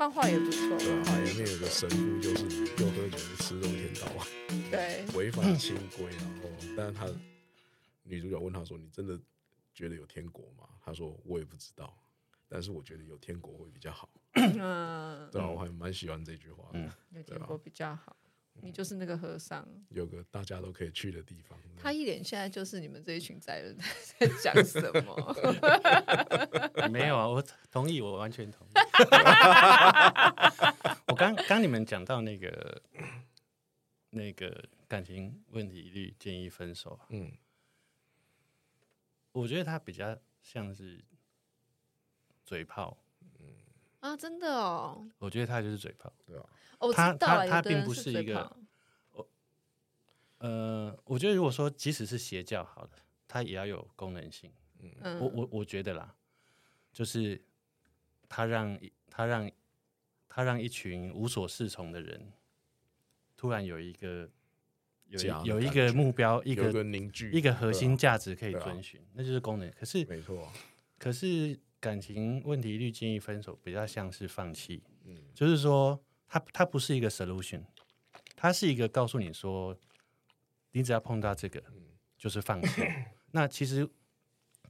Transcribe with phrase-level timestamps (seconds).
[0.00, 0.78] 漫画也不错。
[0.78, 4.26] 对啊，里面有个神父，就是又喝酒又吃肉天道啊，
[4.70, 6.06] 对， 违反清规。
[6.16, 7.06] 然后，但是他
[8.04, 9.20] 女主角问他说：“你真的
[9.74, 11.94] 觉得有天国吗？”他说：“我也不知道，
[12.48, 14.08] 但是我觉得有天国会比较好。”
[14.40, 16.78] 嗯，对啊，我还蛮喜欢这句话的。
[16.78, 18.16] 嗯，有天国比较好。
[18.62, 21.58] 你就是那个和尚，有个大家都可以去的地方。
[21.76, 23.76] 他一脸现在就是你们这一群宅人
[24.18, 25.36] 在 讲什么？
[26.90, 28.70] 没有啊，我同意，我完全同意。
[31.08, 32.82] 我刚刚你们讲到那个
[34.10, 36.98] 那个感情问题一律建议分手。
[37.08, 37.32] 嗯，
[39.32, 41.02] 我觉得他比较像是
[42.44, 42.98] 嘴炮。
[43.38, 43.46] 嗯
[44.00, 45.08] 啊，真的哦。
[45.18, 46.36] 我觉得他就是嘴炮，对
[46.88, 46.94] 吧？
[46.94, 48.56] 他他他并不是一个，
[50.38, 52.90] 呃，我觉得如果说即使是邪教好了，
[53.28, 54.50] 它也要有功能性。
[54.78, 56.14] 嗯，我我我觉得啦，
[56.90, 57.38] 就是
[58.28, 58.80] 他让
[59.10, 59.50] 他让
[60.26, 62.32] 他让一群无所适从的人，
[63.36, 64.26] 突然有一个
[65.08, 69.70] 有有一个目标，一个凝聚，一个核心价值可以遵循，那就是功能。
[69.72, 70.50] 可是没错，
[70.98, 74.82] 可是感情问题建议分手，比较像是放弃。
[75.04, 76.02] 嗯，就是说。
[76.30, 77.64] 它它不是一个 solution，
[78.36, 79.76] 它是一个告诉你说，
[80.70, 81.60] 你只要碰到这个，
[82.16, 82.82] 就是放弃。
[83.32, 83.86] 那其实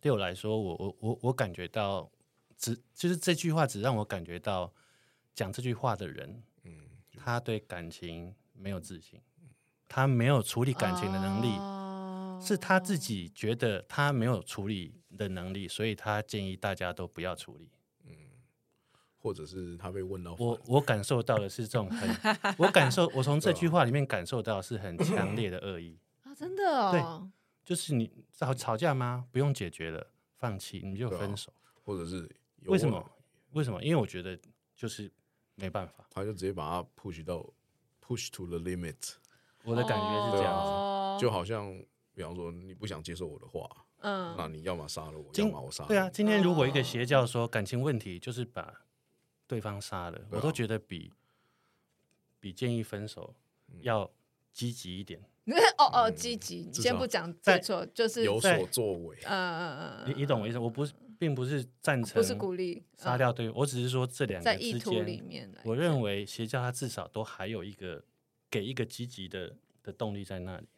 [0.00, 2.10] 对我来说，我我我我感觉到，
[2.56, 4.72] 只就是这句话只让我感觉到，
[5.34, 6.80] 讲这句话的人，嗯
[7.18, 9.20] 他对感情没有自信，
[9.86, 17.68] 他没有处理感情的能力，是他自己觉得他没有处理的能力，所以他建议大家都不要处理。
[19.22, 25.98] 或者是他被问到，我我感受到的是这种很， 我感受我从这句话里面感受到是很强烈的恶意。
[26.24, 27.30] 啊，真的哦，对，
[27.64, 29.26] 就是你吵吵架吗？
[29.30, 30.06] 不用解决了，
[30.38, 31.52] 放弃你就分手，
[31.84, 32.28] 或者是
[32.64, 33.04] 为什么？
[33.52, 33.82] 为什么？
[33.82, 34.38] 因为我觉得
[34.74, 35.10] 就是
[35.56, 37.44] 没办法，他就直接把它 push 到
[38.02, 39.12] push to the limit，
[39.64, 40.64] 我的感觉是这样
[41.18, 41.78] 子，就好像
[42.14, 43.68] 比方说你不想接受我的话，
[43.98, 45.88] 嗯，那你要么杀了我，要么我杀了。
[45.88, 48.72] 对啊，今天如果一个邪教说感情问题就是把
[49.50, 51.12] 对方杀了，啊、我都觉得比
[52.38, 53.34] 比建议分手
[53.80, 54.08] 要
[54.52, 55.20] 积极一点。
[55.76, 59.18] 哦哦，积极，你先不讲对错，就是有所作为。
[59.24, 60.58] 嗯嗯嗯，你你懂我意思？
[60.60, 68.04] 我不是，并不是赞成，不是鼓励杀掉对方，我只是说这两个在意图里面，我认为邪教他至少都还有一个
[68.48, 70.68] 给一个积极的的动力在那里。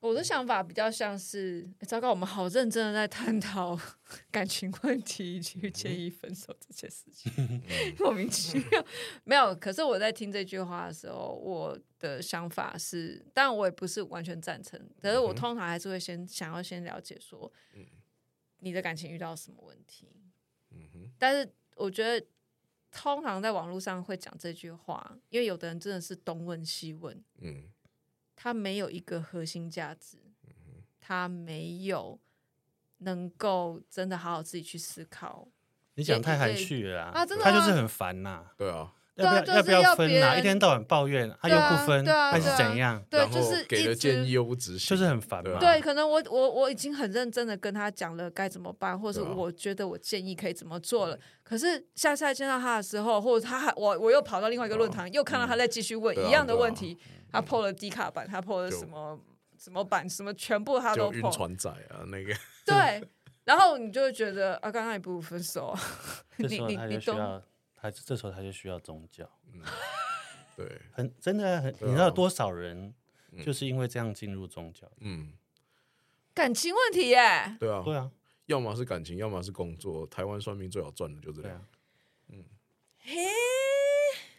[0.00, 3.76] 我的想法比较像是，糟糕，我们好认真的在探讨
[4.30, 7.32] 感情问题，去建议分手这件事情，
[7.98, 8.84] 莫名其妙。
[9.24, 17.50] 没有，可是我在听这句话的时候，我的想法是，当然我也不是完全赞成，可是我通常还是会先想要先了解说，
[18.60, 20.08] 你的感情遇到什么问题。
[21.18, 22.26] 但是我觉得，
[22.90, 27.24] 通常在网络上会讲这句话，因为有的人真的是东问西问，
[28.46, 30.18] 他没有一个核心价值，
[31.00, 32.16] 他没有
[32.98, 35.48] 能够真的好好自己去思考。
[35.94, 37.26] 你讲太含蓄了啊！
[37.26, 38.44] 真的，他就是很烦呐。
[38.56, 40.36] 对啊，要不要要不要分啊？
[40.36, 43.02] 一天到晚抱怨，他又不分，还是怎样？
[43.10, 45.58] 对，就是给的建议又不执行，就是很烦嘛。
[45.58, 51.18] 对，可能我我我已经很认真的跟他讲了该怎么办，或者我觉得我建议可以怎么做了。
[51.42, 56.96] 可是下次再见到他的时候，或者他还我我又跑到另外一个论坛，又看到他在继续问一样的问题。
[57.30, 59.18] 他破了低卡版，他破了什么
[59.58, 61.30] 什么版，什么全部他都破。
[61.30, 62.34] 船仔啊，那个。
[62.66, 63.08] 对，
[63.44, 65.72] 然后你就会觉得啊，刚刚你不分手，
[66.36, 67.42] 这时候他就需要
[67.76, 69.62] 他这时候他就需要宗教，嗯，
[70.56, 72.92] 对，很真的很，你知道多少人
[73.44, 75.32] 就是因为这样进入宗教，嗯，
[76.34, 78.10] 感情问题耶，对啊，对啊，
[78.46, 81.66] 要么是感情，要么是工作，台湾算命最好赚的就这样，
[82.30, 82.44] 嗯，
[82.98, 83.14] 嘿，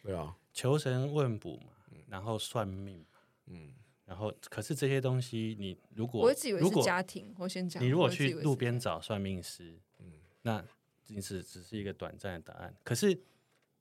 [0.03, 1.71] 对啊，求神问卜嘛。
[2.07, 3.05] 然后算命，
[3.47, 3.73] 嗯，
[4.05, 10.63] 然后可是这些东西，你如果我一直以为是家庭，我先讲，你如果去路边找算命师，嗯，那
[11.05, 12.73] 只是只是一个短暂的答案。
[12.83, 13.13] 可是，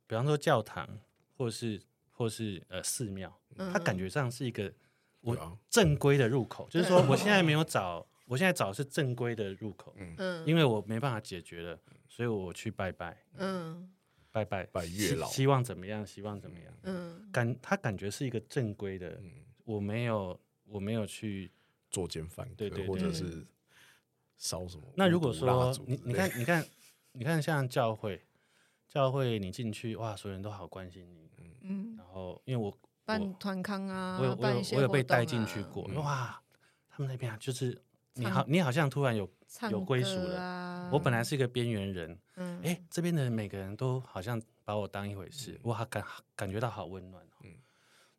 [0.06, 0.88] 比方说教堂，
[1.36, 1.80] 或是
[2.10, 4.72] 或是呃寺庙，它感觉上是一个
[5.20, 11.78] 我正规的入口，就是说我现在没有找，我现在找的是正规的入口，嗯，因为我没办法解决了，
[12.08, 13.90] 所以我去拜拜，嗯。
[14.44, 14.66] 拜拜。
[14.66, 16.06] 拜月老，希望怎么样？
[16.06, 16.74] 希望怎么样？
[16.82, 19.18] 嗯，感他感觉是一个正规的，
[19.64, 21.50] 我没有，我没有去
[21.90, 23.46] 作奸犯科，对对，或者是
[24.36, 24.82] 烧什么。
[24.94, 26.66] 那如果说你你看你看
[27.12, 28.20] 你看像教会，
[28.86, 31.30] 教会你进去哇，所有人都好关心你，
[31.62, 36.38] 嗯，然后因为我办团康啊，我有我有我有被带进去过，哇，
[36.90, 37.82] 他们那边啊就是
[38.16, 39.28] 你好，你好像突然有
[39.70, 40.40] 有归属了。
[40.40, 46.02] 啊、我本来是一个边缘人，嗯，哎，这边的人每个人都好像把我当一回事，嗯、我好感
[46.34, 47.50] 感觉到好温暖、哦、嗯，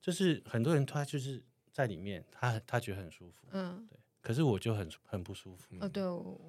[0.01, 3.97] 就是很多人他就是在里面，他他觉得很舒服，嗯，对。
[4.21, 5.75] 可是我就很很不舒服。
[5.79, 6.39] 哦，对，我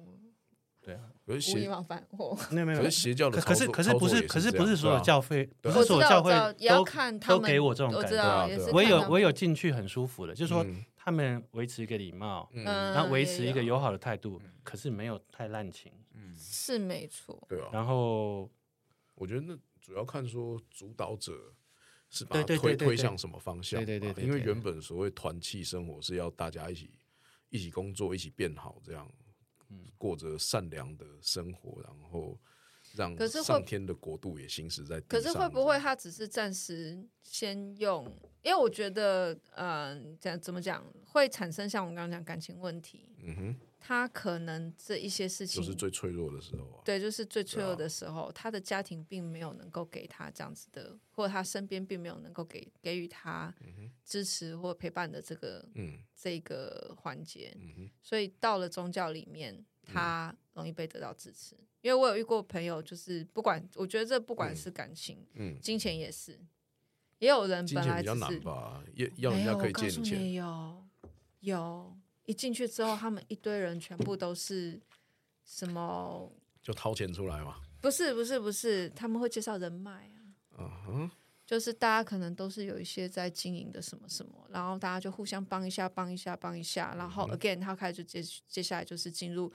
[0.81, 2.37] 对啊，无意冒犯我。
[2.51, 6.83] 没有没有，可是邪教的，可是可是不是，可是不是所有教会，不是所有教会都
[7.19, 8.71] 都给我这种感觉。
[8.73, 10.65] 我有我有进去很舒服的，就是说
[11.01, 15.91] 他们维持一个礼貌，然后维持一个友好的态度，可是没有太滥情。
[16.13, 17.41] 嗯，是没错。
[17.47, 17.69] 对啊。
[17.71, 18.51] 然后
[19.15, 21.53] 我觉得那主要看说主导者
[22.09, 23.83] 是把它推推向什么方向。
[23.85, 24.25] 对对对。
[24.25, 26.91] 因为原本所谓团契生活是要大家一起
[27.49, 29.09] 一起工作，一起变好这样。
[29.97, 32.39] 过着善良的生活，然后
[32.95, 34.99] 让上天的国度也行驶在。
[35.01, 38.05] 可是会不会他只是暂时先用？
[38.41, 43.15] 因为我觉得，嗯、呃，讲怎么讲会产生像我们刚刚讲感情问题。
[43.23, 43.55] 嗯哼。
[43.81, 46.81] 他可能这一些事情，就是最脆弱的时候啊。
[46.83, 53.55] 对，就是最脆弱的时候，他的家庭并没有能够给他这样子的，或者他身边并没有能够给给予他
[54.03, 57.55] 支持或陪伴的这个，嗯，这个环节。
[58.03, 61.55] 所以到了宗教里面，他容易被得到支持。
[61.81, 66.39] 因为我有遇过朋友，就是不管，我觉得这不管是感情，嗯，金钱也是，
[67.19, 68.41] 也有人本来就是，
[69.17, 70.83] 要人家可以借你钱，有
[71.39, 71.97] 有。
[72.25, 74.79] 一进去之后，他们一堆人全部都是
[75.43, 76.31] 什么？
[76.61, 77.55] 就掏钱出来嘛？
[77.81, 80.21] 不是，不是，不是，他们会介绍人脉啊。
[80.59, 81.11] 嗯哼，
[81.43, 89.51] 就是大家可能都是有一些在经营的什么什么，然后大家就互相帮一下，帮一下，帮一下，然后 again，他开始就接接下来就是进入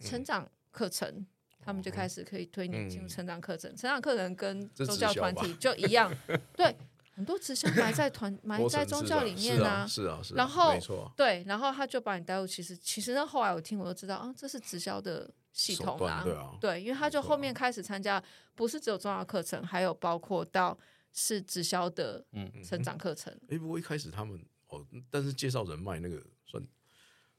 [0.00, 1.26] 成长课程，
[1.66, 3.68] 他们就开始可以推你进入成长课程。
[3.76, 6.10] 成长课程跟宗教团体就一样，
[6.56, 6.74] 对。
[7.16, 10.78] 很多直销埋在团埋在宗教里面啊，是啊，是啊，然后
[11.16, 18.22] 对，然后他就把你带入，其实其实那，后来我听我就知道，啊，这是直销的系统啊，对，啊对因为他就后面开始参加，
[18.54, 20.78] 不是只有宗教课程，还有包括到
[21.14, 22.22] 是直销的
[22.62, 23.32] 成长课程。
[23.48, 24.38] 哎，不过一开始他们
[24.68, 26.62] 哦，但是介绍人脉那个算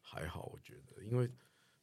[0.01, 1.29] 还好，我觉得，因为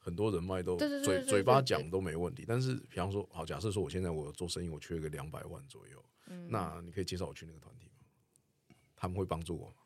[0.04, 6.04] 很多人脉都嘴嘴巴讲都没问题，但是比方说，好，假设说我现在我做生意，我缺个两百万左右。
[6.26, 8.76] 嗯、那你可以介绍我去那个团体吗？
[8.94, 9.76] 他们会帮助我吗？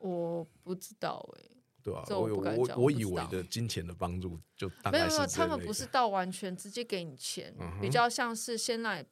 [0.00, 9.06] 我不知道哎、欸，对啊，我我我，我以为的金钱的帮助就大概没有没有，他们不是到完全直接给你钱，嗯、比较像是先来。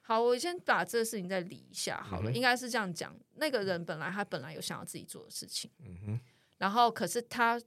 [0.00, 3.16] 好，我先把这个事情再理一下好了，嗯、应该是这样讲。
[3.36, 6.20] 那个人本来他本来有想要自己做的事情，嗯哼，
[6.58, 7.60] 然后可是他。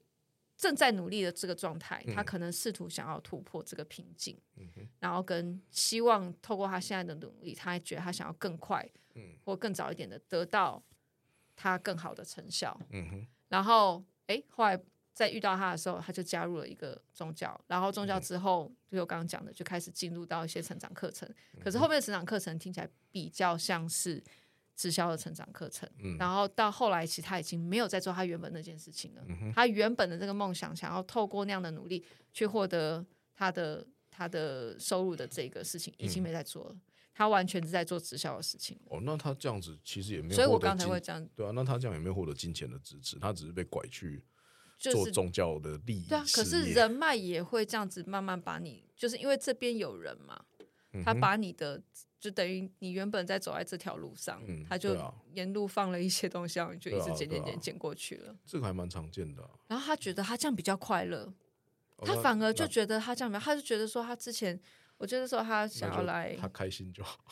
[0.61, 4.69] 正在努力的这个状态，他可能试图想要突破这个瓶颈，嗯、
[4.99, 10.79] 然后跟希望透过他现在的努力，他还觉得他想要更快，嗯、或更早一点的得到
[11.55, 12.79] 他更好的成效。
[12.91, 14.79] 嗯、哼然后，哎，后来
[15.15, 21.27] 在遇到他的时候，他就加入了一个宗教，然后宗教之后，嗯、就我刚刚讲的，就开始进入到一些成长课程。
[21.59, 24.23] 可是后面的成长课程听起来比较像是。
[24.81, 29.21] 直销的成长课程，嗯、然后到后来，其实他已经没有在做他原本那件事情了。
[29.27, 33.05] 嗯、他原本的这个梦想，想要透过那样的努力去获得
[33.35, 36.71] 他的他的收入的这个事情，已经没在做了。
[36.73, 36.81] 嗯、
[37.13, 38.79] 他完全是在做直销的事情。
[38.85, 41.23] 哦，那他这样子其实也没有，所以我刚才会这样。
[41.35, 44.23] 对啊，那他这样也没有获得金钱的支持，他只是被拐去
[44.79, 46.07] 做宗教的利益。
[46.07, 50.43] 对啊，可是人脉也会这样子慢慢把你，就是因为这边有人嘛，
[51.03, 51.81] 他把你的。
[52.21, 54.95] 就等于你原本在走在这条路上，嗯、他就
[55.33, 58.37] 沿路放了一些东西，然后就一直捡捡捡捡过去了。
[58.45, 59.49] 这个还蛮常见的、啊。
[59.67, 61.33] 然后他觉得他这样比较快乐，
[61.95, 64.61] 哦、他反而就觉得他这样比较，他就觉得说他之前，
[64.97, 67.25] 我觉得说他想要来，他开心就好。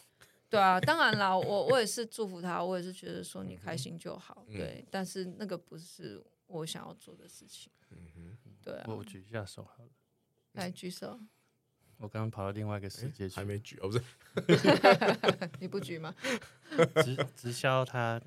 [0.50, 4.44] 对啊，当然啦， 我我也是祝福他，我也是觉得说你开心就好。
[4.48, 7.72] 嗯、对，但是那个不是我想要做的事情。
[7.92, 8.86] 嗯哼，对啊。
[8.88, 9.92] 我举一下手好了，
[10.54, 11.20] 来举手。
[12.00, 14.70] 我刚刚跑到另外一个世界去，还没举哦，不是，
[15.60, 16.16] 你不举吗？
[17.04, 18.22] 直直销它，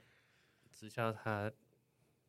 [0.71, 1.51] 直销它，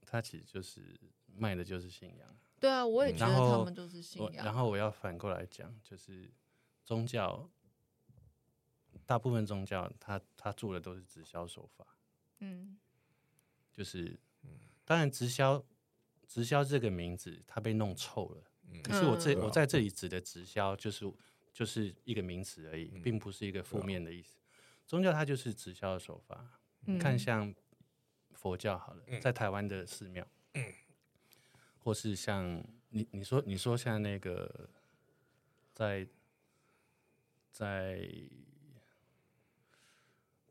[0.06, 0.98] 它其实就是
[1.36, 2.36] 卖的就是信仰。
[2.62, 4.46] 对啊，我也觉得他们就是信仰。
[4.46, 6.32] 然后，然后我要反过来讲，就是
[6.86, 7.50] 宗教，
[9.06, 11.86] 大部分宗教它它做的都是直销手法。
[12.40, 12.78] 嗯，
[13.74, 14.18] 就是，
[14.86, 15.62] 当然直销
[16.26, 18.44] 直销这个名字它被弄臭了。
[18.82, 21.14] 可是我这我在这里指的直销就是。
[21.54, 24.40] 就是一个名词而已，并不是一个负面的意思。
[24.88, 26.60] 宗教它就是直销的手法。
[26.82, 27.54] 你看，像
[28.34, 30.28] 佛教好了，在台湾的寺庙，
[31.78, 34.70] 或是像你你说你说像那个
[35.74, 36.06] 在
[37.52, 38.10] 在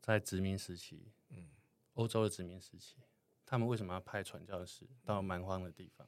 [0.01, 1.49] 在殖民时期，嗯
[1.93, 2.95] 欧洲的殖民时期，
[3.45, 6.07] 他们为什么要派传教士到蛮荒的地方？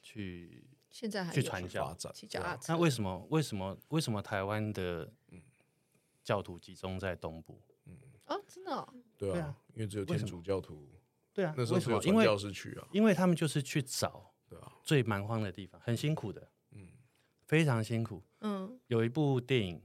[0.00, 2.72] 去现在还去传教发展骑脚踏车。
[2.72, 5.12] 那为什么为什么为什么台湾的
[6.22, 7.60] 教徒集中在东部？
[8.26, 10.88] 哦，真的、哦，对啊对啊，因为只有天主教徒，
[11.32, 12.02] 对啊，那时候为什么？
[12.02, 16.88] 因有传教士去啊，因为他们就是去找对啊，最蛮荒的地方，很辛苦的，嗯，
[17.44, 18.20] 非常辛苦。
[18.40, 19.80] 嗯，有一部电影，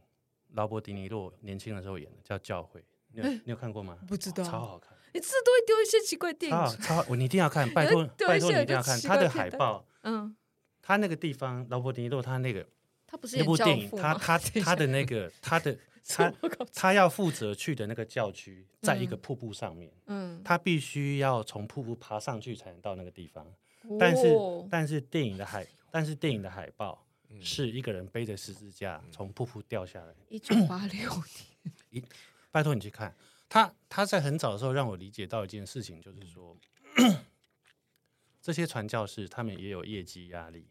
[0.53, 2.81] 劳勃迪尼洛年轻的时候演的，叫《教会》，
[3.11, 3.99] 你有你有看过吗？
[4.07, 8.97] 不知道，超好看，你这都会丢一些奇怪电影，超好超好，我你一定要看， 拜托丢一些拜托你一定要看。
[8.97, 9.51] 奇怪他的片段。
[9.51, 10.35] 海报，嗯，
[10.81, 12.65] 他那个地方，劳勃迪尼洛他那个
[13.07, 16.33] 他不是那部电影，他父吗他 他的那个他的 他
[16.73, 23.45] 他要负责去的那个教区，在一个瀑布上面，嗯，他必须要从瀑布爬上去才能到那个地方。
[23.99, 27.05] 但是哦但是电影的海，但是电影的海报
[27.39, 30.13] 是一个人背着十字架从瀑布掉下来。
[30.29, 32.03] 一九八六年，一
[32.51, 33.15] 拜托你去看。
[33.49, 36.55] 他，他在很早的时候让我理解到一件事情，就是说，
[38.41, 40.67] 这些传教士他们也有业绩压力。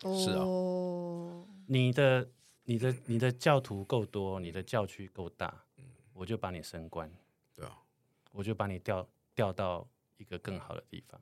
[0.00, 2.28] 是啊哦，你的、
[2.64, 5.64] 你的、你的教徒够多，你的教区够大，
[6.12, 7.10] 我就把你升官，
[7.54, 7.78] 对啊，
[8.30, 11.20] 我就把你调调到一个更好的地方，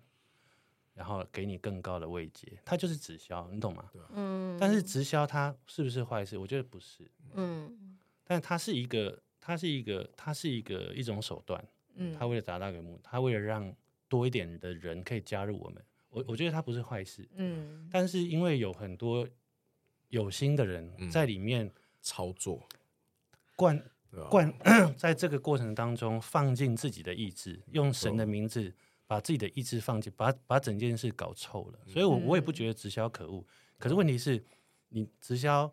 [0.92, 2.59] 然后给你更高的位阶。
[2.66, 3.90] 他就是直销，你懂吗？
[4.11, 6.37] 嗯，但是直销它是不是坏事？
[6.37, 11.66] 我觉得不是，嗯但它是一个，它是一个，它是一个一种手段。
[11.95, 13.75] 嗯，他为了达到一个目的，他为了让
[14.09, 17.29] 多一点的人可以加入我们，我我觉得它不是坏事。
[17.35, 19.29] 嗯但是因为有很多
[20.09, 21.71] 有心的人在里面
[22.01, 22.67] 操作，
[23.55, 23.83] 灌？
[24.31, 24.51] 灌，
[24.97, 28.73] 在这个过程当中放进自己的意志，用神的名字
[29.07, 31.81] 把自己的意志放进，把把整件事搞臭了。
[31.87, 33.45] 所以我我也不觉得直销可恶，
[33.79, 34.43] 可是问题是，
[34.89, 35.71] 你直销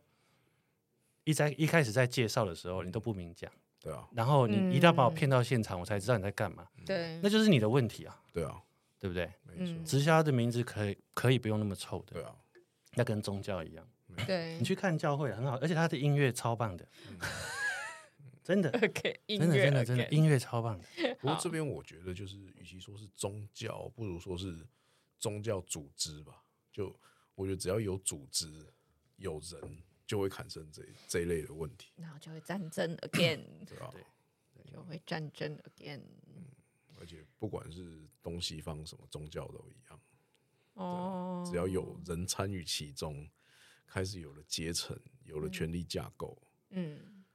[1.24, 3.50] 一在一开始在介绍的时候，你都不明讲，
[3.84, 8.63] 对啊，然后你一定要把我骗到现场，我才知道你在干嘛，对，那就是你的问题啊，对啊，
[8.98, 9.30] 对不对？
[9.44, 12.34] 没错，嗯直销的名字可以可以不用那么臭的，对啊，
[12.94, 13.86] 那跟宗教一样。
[14.25, 14.58] 对。
[14.58, 16.88] 你去看教会很好，而且他的音乐超棒的，
[18.42, 20.86] 真的，， OK，真的，真的，真的，音乐超棒的。
[21.20, 24.66] 不过这边我觉得就是，与其说是宗教，不如说是
[25.20, 26.44] 宗教组织吧。
[26.72, 26.96] 就
[27.36, 28.48] 我觉得只要有组织、
[29.18, 29.78] 有人，
[30.13, 33.91] 就会产生这这一类的问题，然后就会战争 again， 对吧？
[34.72, 36.01] 就会战争 again。
[36.27, 36.46] 嗯
[37.00, 40.00] 而且不管是东西方什么宗教都一样，
[40.75, 43.27] 哦，只要有人参与其中，
[43.88, 46.39] 开始有了阶层，有了权力架构，
[46.70, 47.25] 嗯，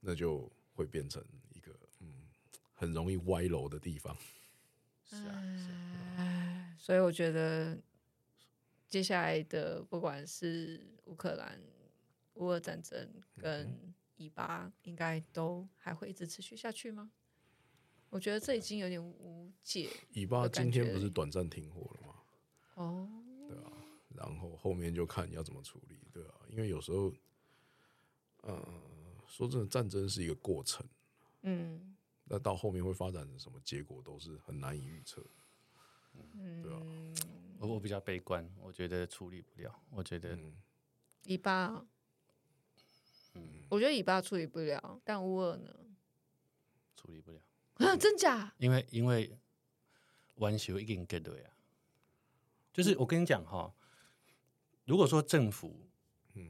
[0.00, 2.26] 那就会变成一个嗯
[2.74, 4.14] 很容易歪楼的地方。
[5.08, 5.70] 是啊，是
[6.20, 7.78] 啊，所以我觉得
[8.88, 11.58] 接下来的不管是乌克兰、
[12.36, 17.10] 乌俄战争跟以巴，应该都还会一直持续下去吗？
[18.08, 22.14] 我觉得这已经有点无解以巴今天不是短暂停火了吗？
[22.74, 23.08] 哦。
[23.48, 23.72] 对啊
[24.14, 27.12] 然后后面就看你要怎么处理，对啊，因为有时候，
[28.40, 28.82] 呃，
[29.28, 30.86] 说真的，战争是一个过程，
[31.42, 35.22] 嗯那到后面会发展成什么结果都是很难以预测。
[36.62, 37.14] 对啊嗯，
[37.58, 40.54] 我我比较悲观，我觉得处理不了，我觉得嗯，
[41.24, 41.86] 以巴，
[43.36, 45.70] 嗯，我觉得以巴处理不了，但乌俄呢？
[46.96, 47.40] 处理不了，
[47.74, 48.52] 啊，真假？
[48.58, 49.38] 因为因为
[50.36, 51.50] 完球已经 get 对啊，
[52.72, 53.72] 就是我跟你讲哈，
[54.84, 55.86] 如果说政府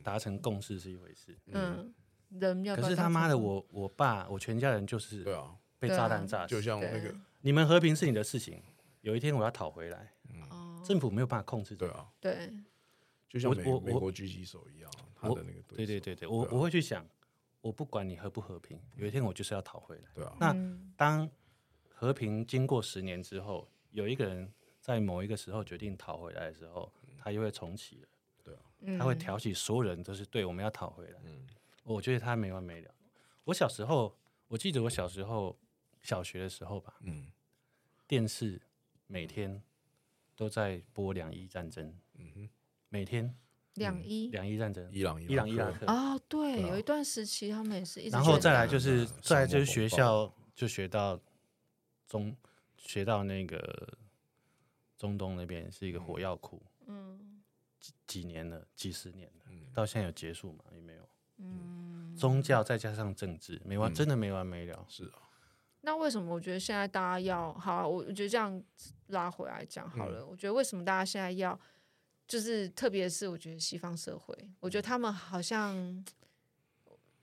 [0.02, 1.92] 达成共识是一回事，嗯，
[2.30, 7.02] 人要可是他妈的我我爸我全家人就是对啊，被炸弹炸死，就像那对。
[7.02, 8.62] 个，你们和平是你的事情，
[9.02, 10.12] 有一天我要讨回来，
[10.50, 11.92] 哦，政府没有办法控制这个。
[12.20, 12.52] 对啊，对，
[13.28, 17.06] 就像美我我美国狙击手一样，他的那个对对对对，我啊我会去想，
[17.60, 20.04] 我不管你和不和平，有一天我就是要讨回来。
[20.14, 21.28] 对啊，那嗯当
[21.88, 28.08] 和平经过十年之后，有一个人在某一个时候决定讨回来的时候，他又会重启了，
[28.80, 31.20] 嗯他会挑起所有人都是对，我们要讨回来。
[31.82, 32.94] 我觉得他没完没了。
[33.44, 34.16] 我小时候，
[34.48, 35.56] 我记得我小时候
[36.02, 37.30] 小学的时候吧，嗯
[38.06, 38.60] 电视
[39.06, 39.62] 每天
[40.36, 42.48] 都在播两伊战争，嗯哼，
[42.88, 43.34] 每天？
[43.74, 51.20] 两伊两伊战争，伊朗伊朗伊拉克，哦，对，有一段时期他们也是一直然后再来就是嗯再来就是学校就学到
[52.06, 52.34] 中
[52.78, 53.86] 学到那个
[54.96, 57.42] 中东那边是一个火药库，嗯。
[57.78, 59.66] 几几年了，几十年了，嗯。
[59.74, 60.64] 到现在有结束吗？
[60.72, 61.08] 也没有。
[61.36, 63.94] 嗯，宗教再加上政治，没完，嗯。
[63.94, 64.86] 真的没完没了。
[64.88, 65.20] 是啊，
[65.82, 67.86] 那为什么我觉得现在大家要好、啊？
[67.86, 68.64] 我我觉得这样
[69.08, 70.24] 拉回来讲好了。
[70.24, 71.60] 我觉得为什么大家现在要，
[72.26, 76.04] 就是特别是我觉得西方社会，我觉得他们好像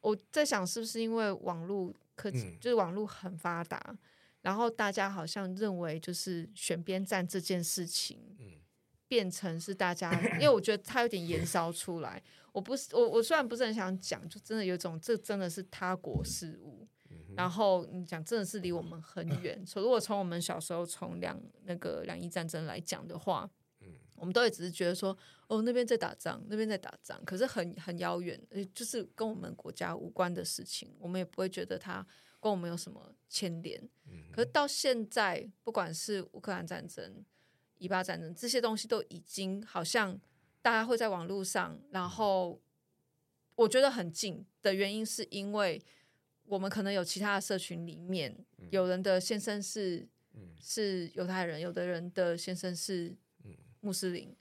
[0.01, 3.98] 我在想是不是因为网络科技，嗯就是网络很发达，
[4.41, 8.62] 然后大家好像认为就是选边站这件事情，嗯
[9.07, 12.22] 变成是大家，因为我觉得它有点延烧出来。
[12.51, 16.88] 我不是我，我虽然不是很想讲，就真的有种这真的是他国事务。
[17.36, 19.65] 然后你讲真的是离我们很远。
[19.65, 23.50] 所以如果从我们小时候从两那个两伊战争来讲的话，
[24.24, 25.15] 我们都也只是觉得说，
[25.48, 28.42] 哦，那边在打仗，那边在打仗，可是很很遥远，
[28.74, 32.08] 就是跟我们国家无关的事情，我们也不会觉得它
[32.39, 33.77] 跟我们有什么牵连。
[34.32, 37.22] 可是到现在，不管是乌克兰战争、
[37.80, 40.18] 以巴战争这些东西，都已经好像
[40.62, 42.62] 大家会在网络上，然后
[43.56, 45.84] 我觉得很近的原因，是因为
[46.46, 48.34] 我们可能有其他的社群里面，
[48.72, 50.08] 有人的先生是
[50.62, 53.13] 是犹太人，有的人的先生是。
[53.84, 54.34] 穆斯林，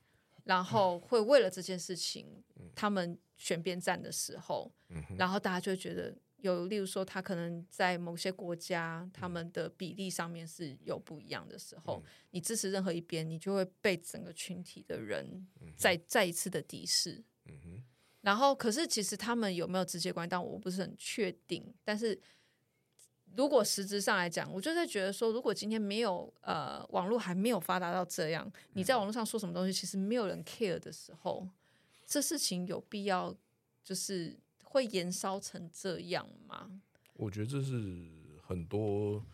[0.44, 15.46] 然后会为了这件事情，嗯、他们选边站的时候，嗯、然后大家就觉得有，例如说他可能在某些国家，他们的比例上面是有不一样的时候，嗯、你支持任何一边，你就会被整个群体的人
[15.76, 17.22] 再、嗯、再一次的敌视。
[17.46, 17.82] 嗯、
[18.20, 22.18] 然后可是其实他们有没有直接关系，但我不是很确定，但是。
[23.34, 31.48] 如果实质上来讲，我就在觉得说，如果今天没有呃网络还没有发达到这样，你在网络上说什么东西，其实没有人 care 的时候，
[32.06, 33.34] 这事情有必要
[33.82, 36.70] 就是会延烧成这样吗？
[37.14, 38.10] 我觉得这是
[38.42, 39.24] 很多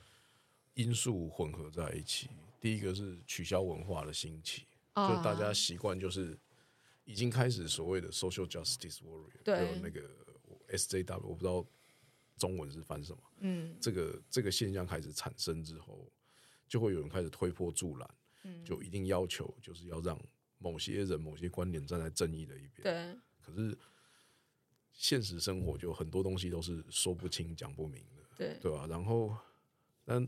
[0.74, 2.28] 因素混合在一起。
[2.60, 6.38] 第一个是取消文化的兴起，就大家习惯就是
[7.04, 10.00] 已经开始所谓的 social justice warrior，对，那个
[10.70, 11.64] SJW，我不知道。
[12.38, 13.22] 中文是翻什么？
[13.40, 16.10] 嗯，这个这个现象开始产生之后，
[16.66, 18.10] 就会有人开始推波助澜，
[18.44, 20.18] 嗯，就一定要求就是要让
[20.58, 22.82] 某些人、某些观点站在正义的一边。
[22.82, 23.18] 对。
[23.42, 23.76] 可是
[24.92, 28.86] 现实生活就很多东西都是说不清、讲不明的，对对吧？
[28.88, 29.36] 然后，
[30.04, 30.26] 但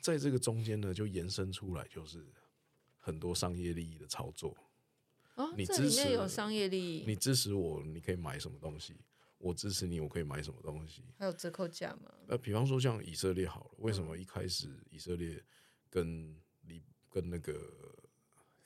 [0.00, 2.24] 在这个中间呢，就延伸出来就是
[2.98, 4.56] 很多商业利益的操作。
[5.36, 8.94] 哦，你支持有商业利益，你支持我，你可以买什么东西？
[9.44, 11.02] 我支持你，我可以买什么东西？
[11.18, 12.10] 还有折扣价吗？
[12.26, 15.44] 那比方说像以色列好了，为什么一开始以色列
[15.90, 17.60] 跟你跟那个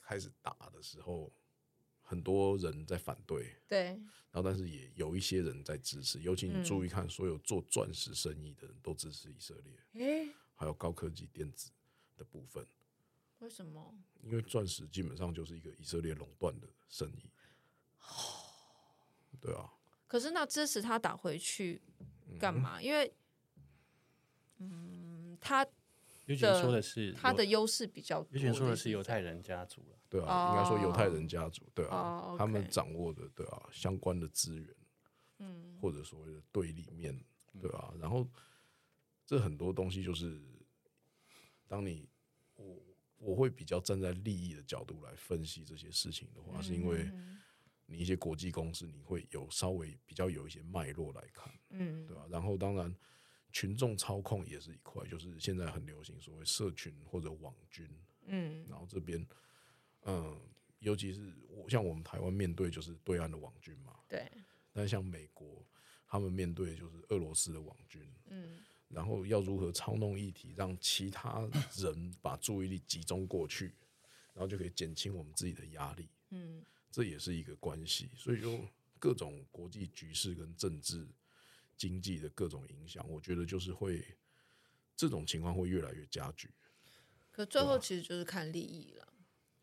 [0.00, 1.32] 开始打的时候，
[2.00, 3.86] 很多人在反对，对，
[4.30, 11.72] 然后但是也有一些人在支持，尤其你注意看，所有做钻石生意的人都支持以色列，嗯，还有高科技电子
[12.16, 12.64] 的部分，
[13.40, 13.98] 为什么？
[14.22, 17.28] 因为钻石基本上就是一个以色列垄断的生意，
[19.40, 19.72] 对啊。
[20.08, 21.80] 可是那支持他打回去
[22.40, 22.78] 干嘛？
[22.78, 23.14] 嗯、因为，
[24.56, 28.30] 嗯，他的说的是他的优势比较多。
[28.32, 32.38] 尤其说的是犹太人家族了，对啊，应该说犹太人家族，对啊，oh.
[32.38, 34.74] 他们掌握的对啊相关的资源，
[35.40, 37.22] 嗯，或者所谓的对立面，
[37.60, 38.26] 对啊，然后
[39.26, 40.40] 这很多东西就是，
[41.66, 42.08] 当你
[42.56, 42.82] 我
[43.18, 47.12] 我会比较站在利益的角度来分析这些事情的话，嗯、是因为。
[47.90, 52.26] 你一些国际公司，你会有稍微比较有一些脉络来看，嗯，对吧？
[52.30, 52.94] 然后当然，
[53.50, 57.88] 群众操控也是一块，就是现在很流行所谓社群或者网军，
[58.26, 59.26] 嗯，然后这边，
[60.02, 60.38] 嗯，
[60.80, 64.30] 尤其是我像我们台湾面对就是对岸的网军嘛，对，
[64.74, 65.64] 但像美国，
[66.06, 73.72] 他们面对就是俄罗斯的网军，嗯，然后要如何操弄议题，让其他人把注意力集中过去，
[74.34, 76.62] 然后就可以减轻我们自己的压力，嗯。
[76.90, 78.58] 这也是一个关系，所以说
[78.98, 81.06] 各种国际局势跟政治、
[81.76, 84.04] 经济的各种影响，我觉得就是会
[84.96, 86.50] 这种情况会越来越加剧。
[87.30, 89.12] 可最后其实就是看利益了。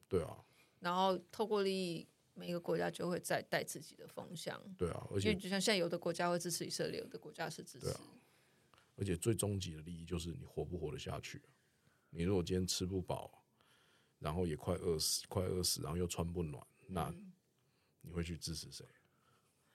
[0.07, 0.45] 对啊。
[0.79, 4.61] 然后透过利益，每个国家就会再带自己的风向。
[4.77, 7.89] 对啊，而且就像现在有的国家会支持以色列，有的国家是支持。
[7.89, 7.99] 啊。
[8.95, 11.41] 而且最终极的利益就是你活不活得下去。
[12.11, 13.43] 你如果今天吃不饱，
[14.19, 16.65] 然后也快饿死，快饿死，然后又穿不暖。
[16.87, 17.13] 那
[18.01, 18.85] 你会去支持谁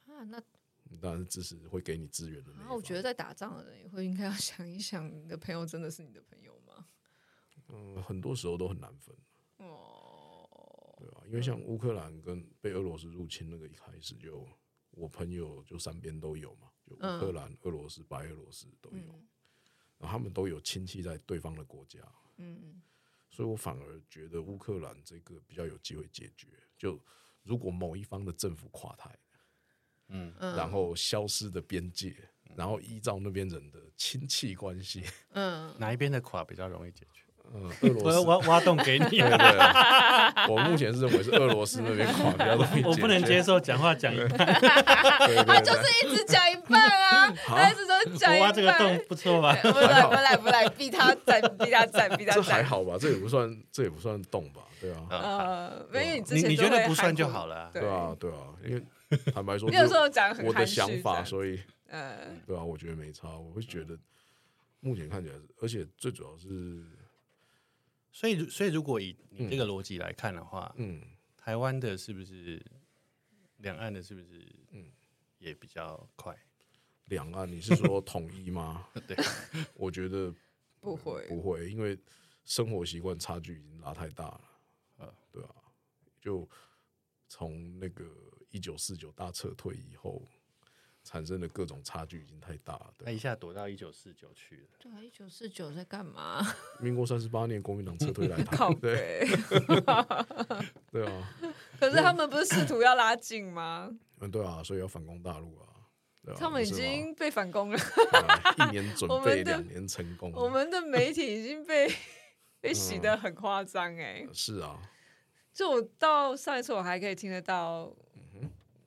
[0.06, 0.24] 啊？
[0.24, 0.42] 那
[0.84, 2.64] 你当然是支持会给你资源的那。
[2.64, 6.86] 那我觉得在打仗的人也会应该要想一想，你的朋友真的是你的朋友吗？
[7.68, 9.16] 嗯，很多时候都很难分。
[9.58, 14.48] 哦，对啊，因为像乌克兰跟被俄罗斯入侵那个一开始就，
[14.90, 19.28] 我朋友就三边都有嘛，就乌克兰、嗯、俄罗斯、白俄罗斯都有，嗯、
[19.98, 22.00] 然后他们都有亲戚在对方的国家。
[22.38, 22.82] 嗯。
[23.28, 26.48] 所以我反而觉得乌克兰这个比较有机会解决。
[26.80, 26.98] 就
[27.42, 29.14] 如果某一方的政府垮台，
[30.08, 32.16] 嗯，然后消失的边界，
[32.56, 37.22] 然后依照那边人的亲戚关系，嗯，哪一边的垮比较容易解决？
[37.52, 39.04] 嗯，俄罗斯，我挖挖洞给你。
[39.06, 42.82] 对对，我目前是认为是俄罗斯那边垮比较容易。
[42.86, 44.46] 我不能接受讲话讲一半，
[45.46, 48.40] 他就是一直讲一半啊，他一直都讲一半。
[48.40, 49.56] 我挖这个洞不错吧？
[49.62, 52.34] 不来不来不来，逼他站，逼他站，逼他站。
[52.34, 52.96] 这还好吧？
[53.00, 54.62] 这也不算，这也不算洞吧？
[54.80, 55.06] 对啊。
[55.10, 57.68] 呃，因为你之前你觉得不算就好了。
[57.72, 58.82] 对啊，对啊，因为
[59.34, 63.98] 坦白说， 你有时候讲我的想法，所以，嗯，对啊，我觉得没差，我会觉得。
[64.82, 66.48] 目前看起来是，而且最主要是，
[68.12, 71.00] 所以所以如果以你这个逻辑来看的话，嗯，
[71.36, 72.64] 台湾的是不是
[73.58, 74.90] 两岸的，是不是嗯
[75.38, 76.36] 也比较快？
[77.06, 78.88] 两岸你是说统一吗？
[79.06, 79.16] 对，
[79.74, 80.34] 我觉得
[80.80, 81.98] 不会不会，因为
[82.44, 84.40] 生活习惯差距已经拉太大了。
[84.98, 85.54] 啊，对啊，
[86.20, 86.48] 就
[87.28, 88.04] 从那个
[88.50, 90.22] 一九四九大撤退以后。
[91.10, 94.78] 产生的各种差距已经太大了，那一下躲到一九四九去了。
[94.78, 96.40] 对啊，一九四九在干嘛？
[96.78, 98.72] 民国三十八年，国民党撤退来台。
[98.74, 99.26] 对，
[100.92, 101.34] 对啊。
[101.80, 103.90] 可是他们不是试图要拉近吗？
[104.20, 105.66] 嗯，对啊，所以要反攻大陆啊。
[106.36, 107.78] 他们已经被反攻了，
[108.58, 110.30] 一年准备， 两年成功。
[110.32, 111.92] 我们的媒体已经被
[112.60, 114.24] 被洗的很夸张哎。
[114.32, 114.78] 是啊。
[115.52, 117.92] 就我到上一次，我还可以听得到，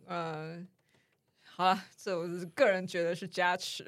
[0.08, 0.66] 嗯。
[1.56, 3.86] 好了，这我是个人觉得是加持。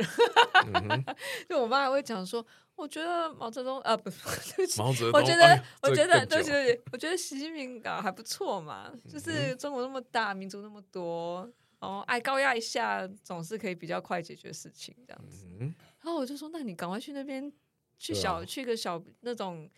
[1.50, 4.20] 就我妈还会讲说，我觉得毛泽东啊，不是，
[4.56, 15.48] 对不起，毛泽东，我觉得，哎、我觉得，对不起，对不起，我觉得习近平搞还不错嘛，就是中国那么大，民族那么多，哦，爱高压一下，总是可以比较快解决事情这样子。
[15.60, 17.52] 嗯、然后我就说，那你赶快去那边，
[17.98, 19.70] 去小，啊、去个小那种。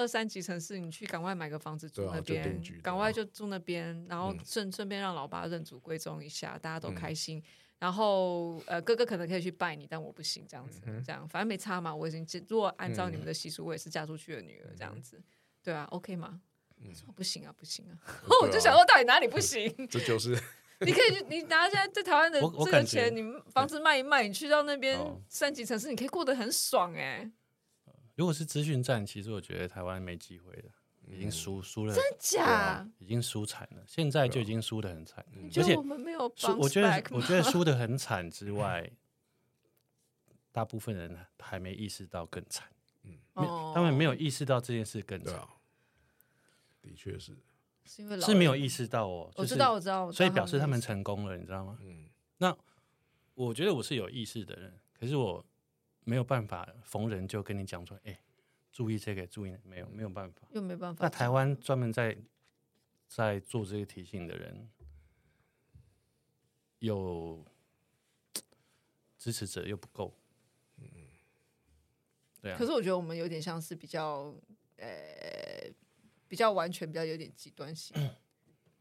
[0.00, 2.42] 二三级城市，你去赶快买个房子住那边，
[2.82, 7.38] 赶、啊、快就住那边，然后顺顺便让老爸认祖归宗一下，大家都开心。
[7.38, 7.42] 嗯、
[7.80, 11.94] 然后呃，哥哥可能可以去拜你，但我不行，这样子，嗯、这样反正没差嘛。
[11.94, 15.24] 我已经如果按照你们的习俗，我也是嫁出去的女儿，这样子，嗯、
[15.62, 16.40] 对啊，OK 吗？
[16.82, 17.92] 嗯、说不行啊，不行啊！
[18.40, 19.70] 我就想说，到底哪里不行？
[19.86, 20.30] 这就是
[20.80, 27.30] 你可以去，你拿现在在台湾的这个钱，你房子卖一卖，你去到那边三级城市，你可以过得很爽哎、欸。
[28.16, 30.70] 如果是资讯战，其实我觉得台湾没机会了，
[31.06, 32.86] 已经输输了，真假？
[32.98, 35.24] 已经输惨了，现在就已经输的很惨。
[35.56, 36.24] 而且我们没有，
[36.58, 38.90] 我觉得我觉得输的很惨之外，
[40.52, 42.68] 大部分人还没意识到更惨。
[43.04, 43.16] 嗯，
[43.74, 45.40] 他们没有意识到这件事更惨。
[46.82, 47.34] 的确是，
[47.84, 49.32] 是因为是没有意识到哦。
[49.36, 51.78] 我知道，我知道，所以表示他们成功了，你知道吗？
[51.80, 52.10] 嗯。
[52.36, 52.54] 那
[53.34, 55.42] 我觉得我是有意识的人，可是我。
[56.10, 58.20] 没有办法逢人就跟你讲说，哎，
[58.72, 61.04] 注意这个，注意没有，没有办法，又没办法。
[61.04, 62.18] 那台湾专门在
[63.06, 64.68] 在做这个提醒的人，
[66.80, 67.46] 有
[69.18, 70.12] 支持者又不够，
[70.78, 70.90] 嗯，
[72.42, 72.58] 对啊。
[72.58, 74.34] 可是我觉得我们有点像是比较，
[74.78, 75.72] 呃，
[76.26, 78.10] 比较完全，比较有点极端性，嗯，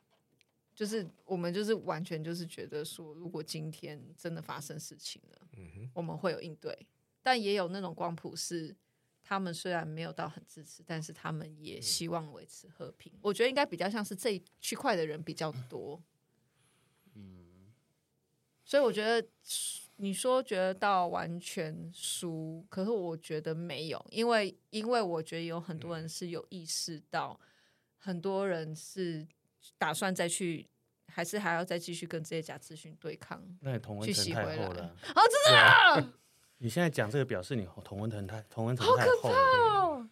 [0.74, 6.76] 就是我们就是完全就是觉得说，如果今天真的发生事情了，嗯哼，我们会有应对。
[7.22, 8.76] 但也有那种光谱是，
[9.22, 13.12] 他们虽然没有到很支持，但是他们也希望维持和平。
[13.22, 16.02] 我觉得应该比较像是这一区块的人比较多。
[17.14, 17.72] 嗯，
[18.64, 19.28] 所以我觉得
[19.98, 27.40] 你说觉得到完全输，可是我觉得没有，因为因为我觉得有很多人是有意识到，
[27.98, 29.28] 很多人是
[29.78, 30.70] 打算再去，
[31.08, 33.46] 还是还要再继续跟这些假资讯对抗。
[33.60, 34.96] 那也同温层太厚了。
[35.14, 36.14] 哦，真的啊。
[36.62, 40.10] 你现在讲这个表示你同温层太同温层太厚了。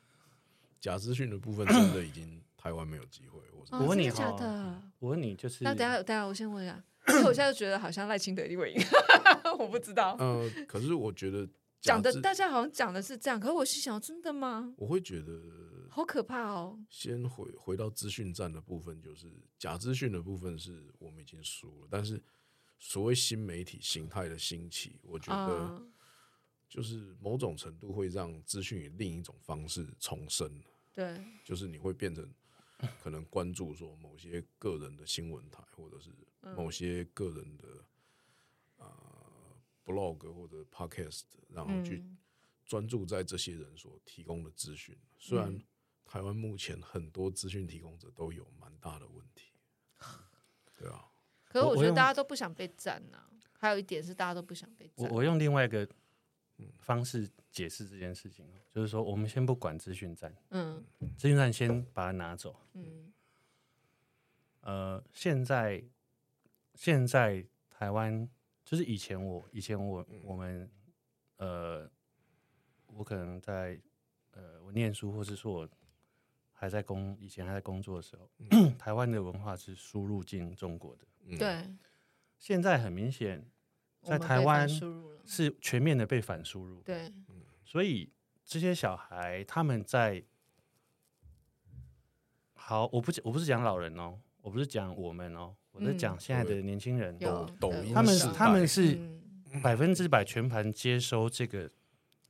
[0.79, 3.39] 假资讯的部分真的已经台湾没有机会。
[3.51, 5.63] 我我问你假的，我问你就是。
[5.65, 8.81] 那等下等下，我先问一下，因为我现在觉得好像赖清德一定会赢，
[9.59, 10.15] 我不知道。
[10.19, 11.45] 呃，可是我觉得
[11.81, 14.73] 讲的大家好像讲的是这样，可是我是想真的吗？
[14.77, 15.41] 我会觉得
[15.89, 16.79] 好可怕哦。
[16.89, 19.27] 先回回到资讯站的部分，就是
[19.59, 22.21] 假资讯的部分是我们已经输了，但是
[22.79, 25.83] 所谓新媒体形态的兴起，我觉得。
[26.69, 30.61] 就是某种程度会让资讯以另一种方式重生，
[30.93, 32.29] 对，就是你会变成
[33.01, 36.11] 可能关注说某些个人的新闻台，或者是
[36.55, 37.67] 某些个人的
[38.75, 42.03] 啊、呃、blog 或者 podcast，然后去
[42.65, 44.97] 专注在这些人所提供的资讯。
[45.17, 45.57] 虽然
[46.05, 49.53] 台湾目前很多资讯提供者都有蛮大的问题，
[50.77, 51.05] 对啊，
[51.45, 53.23] 可是我觉得大家都不想被占呐。
[53.59, 55.09] 还有一点是大家都不想被占。
[55.09, 55.87] 我我用另外一个。
[56.79, 60.83] 方式解释这件事情，就是说，我们先不管资讯站，嗯，
[61.17, 63.11] 资讯站先把它拿走，嗯，
[64.61, 65.83] 呃，现在
[66.73, 68.27] 现在台湾
[68.63, 70.69] 就是以前我以前我我们
[71.37, 71.89] 呃，
[72.87, 73.79] 我可能在
[74.31, 75.69] 呃，我念书或是说我
[76.51, 78.75] 还在工以前还在工作的时候，嗯。
[78.77, 81.05] 台湾的文化是输入进中国的。
[81.25, 81.75] 嗯对，
[82.39, 83.45] 现在很明显，
[84.01, 86.81] 在台湾输入了是全面的被反输入。
[86.81, 87.13] 对，
[87.63, 88.11] 所以
[88.43, 90.23] 这些小孩他们在
[92.55, 99.13] 好，我不我不是讲老人哦，我不是讲我们哦，我是讲现在的年轻人，有抖音他们他们是嗯。
[99.63, 101.71] 百分之百全盘接收这个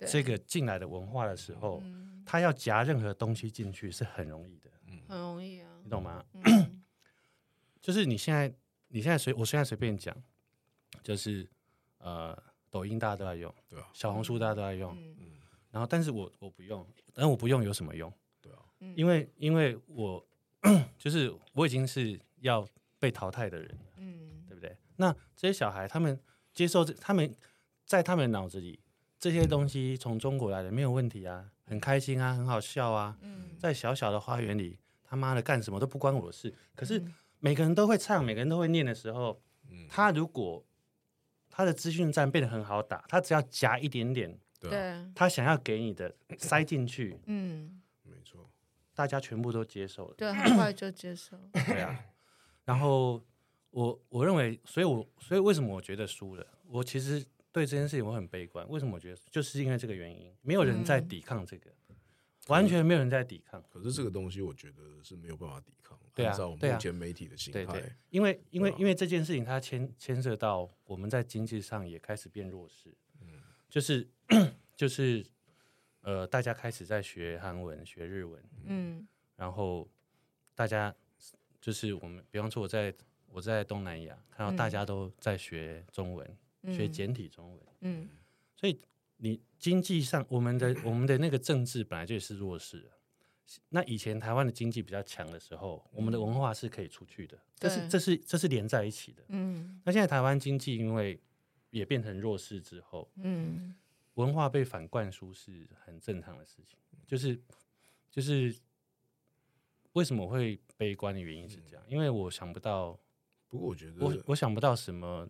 [0.06, 2.24] 这个进来的文化的时候，嗯。
[2.24, 4.70] 他要夹任何东西进去是很容易的，
[5.08, 5.68] 很容易啊。
[5.84, 6.24] 你，懂吗？
[6.34, 6.84] 嗯。
[7.82, 8.54] 就是你现在
[8.90, 10.16] 你现在随我现在随便讲，
[11.02, 11.50] 就是
[11.98, 12.38] 呃
[12.70, 15.38] 抖音大家都在用，对啊，小红书大家都在用，嗯。
[15.72, 18.12] 然后但是我我不用，但我不用有什么用？
[18.42, 18.94] 对啊，嗯。
[18.96, 20.26] 因为因为我
[20.98, 22.68] 就是我已经是要
[23.00, 24.44] 被淘汰的人了，嗯。
[24.48, 24.76] 对不对？
[24.96, 26.20] 那这些小孩他们
[26.54, 27.34] 接受这，他们
[27.86, 28.80] 在他们脑子里
[29.20, 33.56] 这些东西从中国来的没有问题啊，很开心啊，很好笑啊，嗯。
[33.60, 36.54] 在小小的花园里，他妈的干什么都不关我的事。
[36.76, 37.14] 可是嗯。
[37.40, 40.66] 每个人都会唱，每个人都会念的时候，嗯，他如果
[41.58, 48.48] 他的资讯站变得很好打，他只要夹一点点对啊，对，他想要给你的塞进去，嗯没错，
[48.94, 50.14] 大家全部都接受了。
[50.16, 52.00] 对，很快就接受，对啊，
[52.64, 53.20] 然后
[53.72, 56.46] 我我认为，所以我所以为什么我觉得输了？
[56.68, 58.64] 我其实对这件事情我很悲观。
[58.70, 59.18] 为什么我觉得？
[59.32, 61.72] 就是因为这个原因，没有人在抵抗这个，
[62.48, 63.64] 完全没有人在抵抗。
[63.72, 72.94] 可是这个东西我觉得是没有办法抵抗，对啊按照目对啊前媒体的形态，，因为因为啊因为这件事情它牵牵涉到我们在经济上也开始变弱势，
[73.70, 74.08] 就是
[74.76, 75.26] 就是
[76.02, 79.88] 呃，大家开始在学韩文、学日文，嗯然后
[80.56, 80.94] 大家
[81.60, 82.94] 就是我们，比方说我在
[83.28, 86.74] 我在东南亚看到大家都在学中文，嗯。
[86.74, 88.10] 学简体中文，嗯。
[88.56, 88.80] 所以
[89.18, 92.92] 你经济上我们的我们的那个政治本来就是弱势的。
[93.70, 99.24] 那以前台湾的经济比较强的时候，我们的文化是可以出去的，这是这是这是连在一起的。
[99.30, 99.80] 嗯。
[99.86, 101.20] 那现在台湾经济因为
[101.70, 103.76] 也变成弱势之后，嗯。
[104.16, 106.76] 文化被反灌输是很正常的事情，
[107.06, 107.40] 就是
[108.10, 108.54] 就是
[109.94, 113.00] 为什么我会悲观的原因是这样，因为我想不到，
[113.48, 115.30] 不过我觉得我，我想不到什么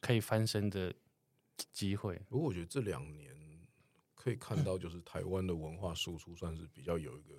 [0.00, 0.92] 可以翻身的
[1.72, 2.20] 机会。
[2.28, 3.34] 不过我觉得这两年
[4.14, 7.34] 可以看到，就是台湾的文化输出算是比较有一个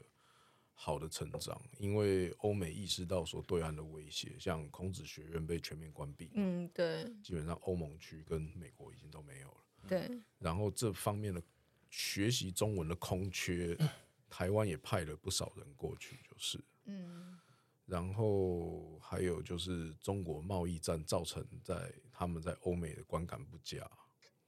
[0.74, 9.58] 好的成长，因为欧美意识到说对岸的威胁，像孔子学院被全面关闭，嗯，对基本上欧盟区跟美国已经都没有了。
[9.88, 11.42] 对，然后这方面的
[11.90, 13.78] 学习中文的空缺，
[14.30, 16.64] 台湾也派了不少人过去，就是。
[16.86, 17.38] 嗯
[17.86, 23.90] 然后还有就是中国贸易战造成在他们在欧美的观感不佳，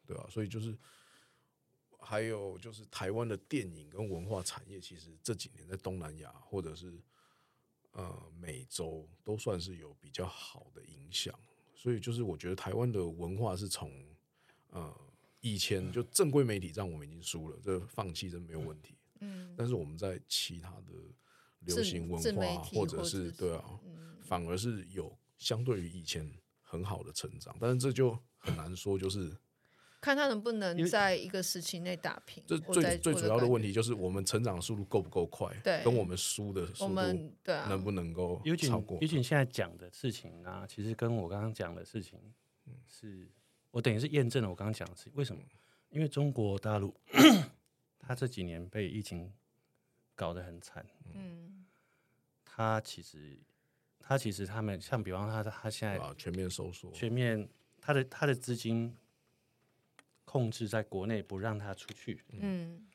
[0.09, 0.75] 对吧、所以就是
[1.99, 6.99] 还有就是台湾的电影跟文化产业，其实这几年在东南亚或者是
[7.91, 11.31] 呃美洲都算是有比较好的影响。
[11.75, 13.91] 所以就是我觉得台湾的文化是从
[14.71, 14.91] 呃
[15.41, 18.97] 以前就正规媒体上我们已经输了，这放弃真没有问题。
[19.19, 20.93] 嗯但是我们在其他的
[21.59, 26.27] 流行文化或者是是对啊，嗯反而是有相对于以前
[26.63, 29.37] 很好的成长，但是这就很难说，就是
[30.01, 32.43] 看他能不能在一个时期内打平。
[32.47, 36.95] 这最最主要的问题就是我们成长速度够不够快，对跟我们输的速度
[37.43, 39.07] 对啊，能不能够尤其超过尤？
[39.07, 42.19] 其你现在讲的事情啊，其实跟我刚刚讲的事情，
[42.87, 43.27] 是
[43.71, 45.13] 我等于是验证了我刚刚讲的事情。
[45.15, 45.41] 为什么？
[45.89, 46.95] 因为中国大陆，
[47.99, 49.33] 他这几年被疫情
[50.15, 51.65] 搞得很惨，嗯
[52.45, 53.39] 他其实
[53.99, 57.49] 他其实他们像比方他他现在啊，全面收缩，全面
[57.81, 58.95] 他的他的资金
[60.31, 62.21] 控制在国内，不让他出去。
[62.29, 62.85] 嗯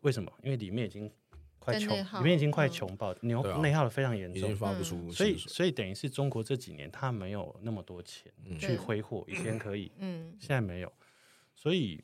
[0.00, 0.32] 为什么？
[0.42, 1.10] 因为里面已经
[1.58, 4.56] 快穷，里面已经快嗯穷爆，牛内耗的非常严重已经。
[4.56, 10.90] 发不出嗯所以，所以等于是中国这几年他没有那么多钱嗯去挥霍，以前可以，嗯现在没有。
[11.54, 12.02] 所以，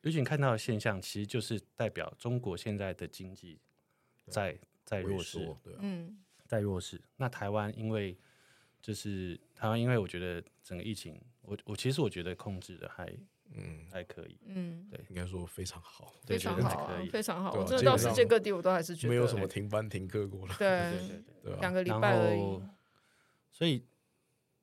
[0.00, 3.58] 尤其你看到的现象，其实就是代表中国现在的经济
[4.28, 6.16] 在在弱势，，对啊，嗯
[6.46, 6.98] 在弱势。
[7.18, 8.16] 那台湾因为
[8.80, 13.12] 就是台湾，因为我觉得整个疫情，我我其实我觉得控制的还
[13.54, 15.00] 嗯，还可以，嗯，对。
[15.08, 17.52] 应该说非常好，对非常好啊可以，非常好。
[17.54, 20.68] 我真的到世界各地，我都还是觉得没有什么停班停课过了，对。
[21.42, 22.40] 对对两个礼拜而已。
[22.40, 22.62] 后。，
[23.50, 23.84] 所以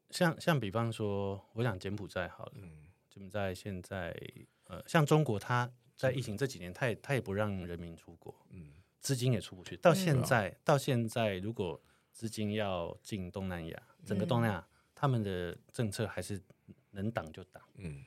[0.10, 4.13] 像像比方说，我想柬埔寨好了，嗯，柬埔寨现在
[4.65, 9.77] 呃，像中国，它在疫情这几年，它也它也不让人民出国，嗯，资金也出不去。
[9.77, 16.41] 到嗯现在，到现在，如果资金要进东南亚，整个东南亚，他们的政策还是
[16.91, 18.04] 能挡就挡，嗯，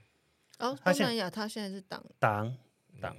[0.58, 2.56] 哦，东南亚他现在是挡挡
[3.00, 3.16] 挡。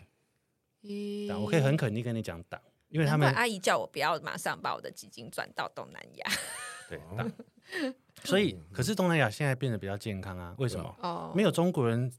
[1.27, 6.31] 党，我可以很肯定跟你讲党，因为他们阿姨叫我不要马上把我的基金转到东南亚。
[6.89, 7.31] 对，党。
[8.23, 10.55] 所以，可是东南亚现在变得比较健康啊？
[10.57, 10.95] 为什么？
[11.01, 12.11] 哦，没有中国人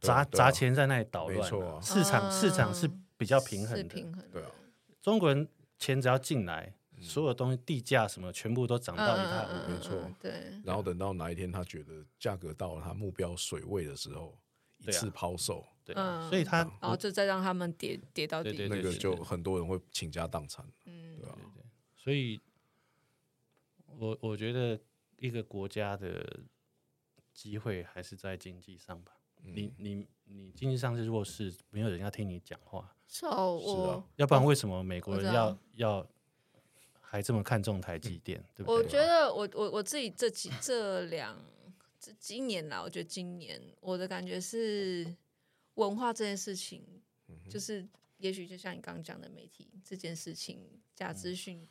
[0.00, 3.84] 砸砸钱在那里捣乱，市场市场是比较平衡的。
[3.84, 4.22] 平衡。
[4.30, 4.50] 对啊，
[5.00, 6.74] 中国人钱只要进来。
[7.02, 10.10] 所有东西地价什么全部都涨到一塌糊涂，没错。
[10.20, 14.36] 对，然后等到哪一天他觉得价格到了他目标水位的时候，
[14.86, 15.94] 一次抛售，对，
[16.28, 20.66] 所以他然后就再让他们跌跌到底，那个就很多人会倾家荡产。
[20.84, 21.36] 嗯，对啊。
[21.96, 22.40] 所以，
[23.98, 24.78] 我我觉得
[25.18, 26.40] 一个国家的
[27.32, 29.12] 机会还是在经济上吧。
[29.42, 32.94] 你你你经济上是弱势，没有人要听你讲话。
[33.06, 33.36] 是啊，
[34.16, 36.06] 要不然为什么美国人要要？
[37.02, 38.76] 还这么看重台积电，对不对？
[38.76, 41.36] 我觉得我我我自己这几这两
[42.00, 45.14] 这今年啦，我觉得今年我的感觉是
[45.74, 46.82] 文化这件事情，
[47.48, 47.86] 就是
[48.16, 50.58] 也许就像你刚刚讲的媒体这件事情，
[50.94, 51.68] 假资讯，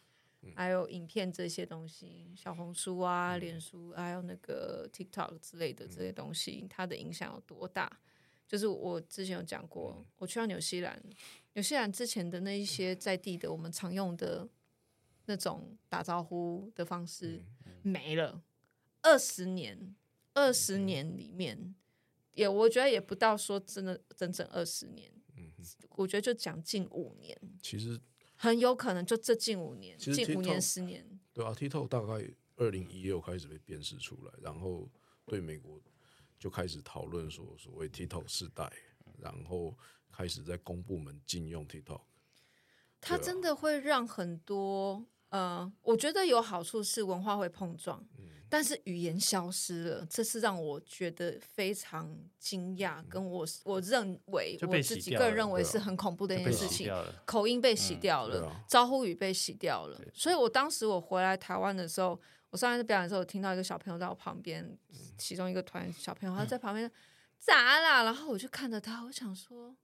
[0.56, 8.00] 还有影片这些东西，小红书啊、脸书，还有那个 TikTok 之类的这些东西，它的影响有多大？
[8.48, 11.02] 就是我之前有讲过，我去到纽西兰，
[11.54, 14.48] 纽西兰之前的那一些在地的我们常用的。
[15.26, 17.40] 那种打招呼的方式
[17.84, 18.42] 没了，
[19.04, 19.96] 二十年，
[20.40, 21.76] 二十年里面，
[22.34, 25.52] 也我觉得也不到说真的整整二十年，嗯
[25.98, 28.00] 我觉得就讲近五年，其实
[28.36, 32.26] 很有可能就这近五年，近五年十年，对啊，TikTok 大概
[32.56, 34.90] 二零一六开始被辨识出来，然后
[35.26, 35.78] 对美国
[36.40, 38.72] 就开始讨论说所谓 TikTok 世代，
[39.18, 39.78] 然后
[40.10, 42.02] 开始在公部门禁用 TikTok，
[43.02, 45.06] 它真的会让很多。
[45.30, 48.19] 呃，我觉得有好处是文化会碰撞，嗯、
[48.50, 56.92] 但是语言消失了，这是让我觉得非常惊讶，跟我我认为我自己个人认为是很恐怖的一件事情，
[57.26, 64.78] 口音被洗掉了，嗯啊、招呼语被洗掉了，所以我当时我回来台湾的时候，我上一次表演的时候，我听到一个小朋友在我旁边，
[65.18, 66.92] 其中一个团小朋友 他在旁边
[67.38, 68.04] 咋啦？
[68.04, 69.76] 然后我就看着他，我想说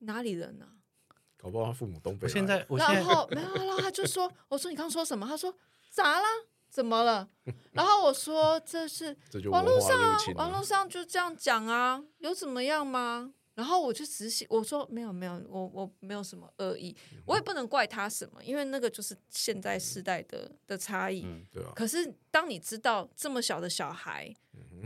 [0.00, 1.14] 哪里人呢、啊？
[1.36, 2.28] 搞不好他父母东北。
[2.28, 5.56] 现在，然后没有，然后他就说：“我说你刚刚说什么？”他说
[5.88, 6.26] ：“咋啦？
[6.70, 7.28] 怎么了？”
[7.72, 9.14] 然后我说： “这是
[9.50, 21.26] 网络上啊，网络上就这样讲啊，有怎么样吗？”然后我就直写我说：“没有，没有，我我没有什么恶意，我也不能怪他什么，因为那个就是现在世代的的差异。
[21.52, 21.72] 对啊。
[21.74, 24.34] 可是当你知道这么小的小孩，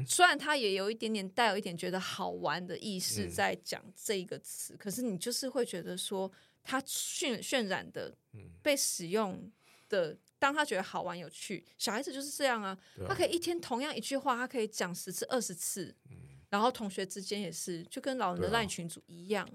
[0.09, 6.31] 虽然他也有一点点带有一点觉得好玩的意识在讲这个词，可是你就是会觉得说。”
[6.67, 8.17] 他渲渲染的
[8.63, 9.53] 被使用
[9.91, 12.79] 的，当他觉得好玩有趣，小孩子就是这样啊。
[13.09, 15.97] 他可以一天同样一句话，他可以讲十次二十次，
[16.51, 19.49] 然后同学之间也是，就跟老人的赖群组一样，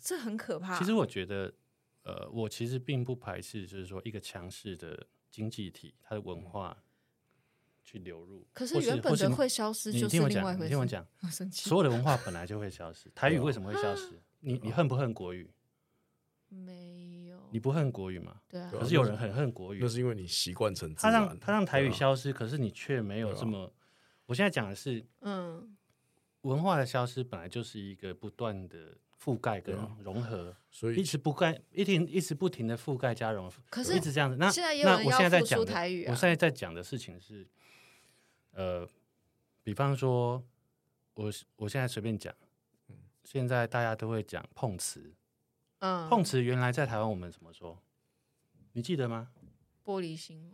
[0.00, 0.78] 这很可怕。
[0.78, 1.52] 其实我觉得，
[2.04, 6.82] 呃，我其实并不排斥，就是说一个强势的经济体，它的文化
[7.84, 8.46] 去流入。
[8.54, 10.64] 可是原本的会消失，就是另外一回事。
[10.64, 11.06] 你听我讲，
[11.52, 13.10] 所有的文化本来就会消失。
[13.14, 14.18] 台语为什么会消失？
[14.40, 15.50] 你你恨不恨国语？
[16.48, 17.23] 没有，
[17.54, 18.40] 你不恨国语吗？
[18.48, 18.68] 对啊。
[18.72, 23.72] 可是有人很恨国语，那是因为你习惯成他让他让台语消失，可是你却没有这么。
[24.26, 25.76] 我现在讲的是，嗯，
[26.40, 34.34] 文化的消失本来就是一个不断的覆盖跟融合，所以一直不盖，一停，一直不停的覆盖加融合，可是一直这样子。
[34.36, 34.50] 那
[34.82, 37.46] 那我现在在讲台语，我现在在讲的事情是，
[38.50, 38.84] 呃，
[39.62, 40.42] 比方说，
[41.14, 42.34] 我我现在随便讲，
[43.22, 45.14] 现在大家都会讲碰瓷。
[46.08, 47.78] 碰瓷原来在台湾我们怎么说？
[48.72, 49.28] 你记得吗？
[49.84, 50.52] 玻璃心，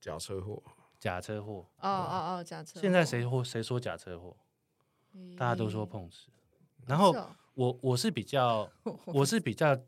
[0.00, 0.62] 假车祸，
[0.98, 1.66] 假车祸。
[1.80, 2.80] 哦哦哦，假车。
[2.80, 4.36] 现在谁说谁说假车祸？
[5.36, 6.28] 大家都说碰瓷。
[6.86, 7.14] 然后
[7.54, 8.70] 我我是比较
[9.06, 9.78] 我是比较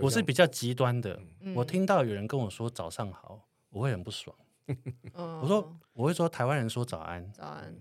[0.00, 1.20] 我是比较极端的。
[1.54, 4.34] 我听到有人跟我说早上好，我会很不爽。
[5.12, 7.76] 我说我会说台湾人说早安，早安，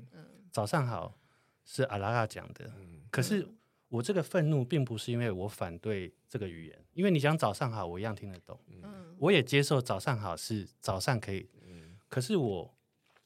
[0.51, 1.17] 早上好
[1.63, 2.71] 是阿拉拉讲的。
[3.09, 3.47] 可是。
[3.93, 12.73] 我这个愤怒并不是因为我反对这个语言，因为你讲早上好，我一样听得懂，嗯、我也接受早上好是早上可以，嗯、可是我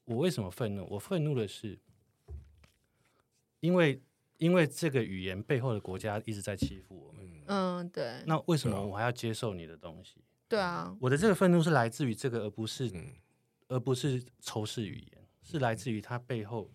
[0.04, 0.86] 我为什么愤怒？
[0.90, 1.80] 我愤怒的是，
[3.62, 4.02] 因为
[4.40, 10.22] 因为这个语言背后的国家一直在欺负我们，嗯，对，那为什么我还要接受你的东西？
[10.50, 13.14] 对啊，我的这个愤怒是来自于这个，而不是、嗯、
[13.70, 16.70] 而不是仇视语言，是来自于它背后。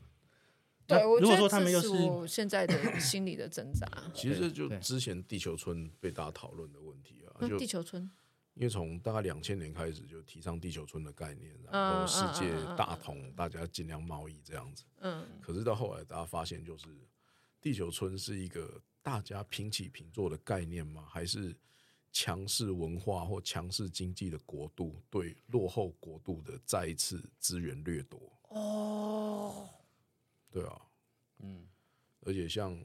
[0.87, 3.87] 对，我觉得这是我现在的心理的挣扎。
[4.15, 8.03] 其实就之前地球村被大家讨论的问题啊，就地球村，
[8.55, 14.85] 因为从大概两千年开始就提倡地球村的概念，然后世界大同，大家尽量贸易这样子。
[15.01, 15.27] 嗯。
[15.41, 16.89] 可是到后来，大家发现就是
[17.61, 21.07] 地球村是一个大家平起平坐的概念吗？
[21.09, 21.57] 还是
[22.13, 28.21] 强势文化或强势经济的国度对落后国度的再一次资源掠夺？
[28.49, 29.67] 哦，
[30.53, 30.83] 对啊，
[31.39, 31.67] 嗯，
[32.21, 32.79] 而且像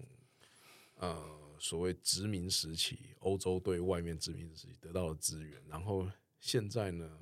[0.95, 6.09] 呃所谓殖民时期，欧洲对外面殖民时期得到的资源，然后
[6.39, 7.19] 现在呢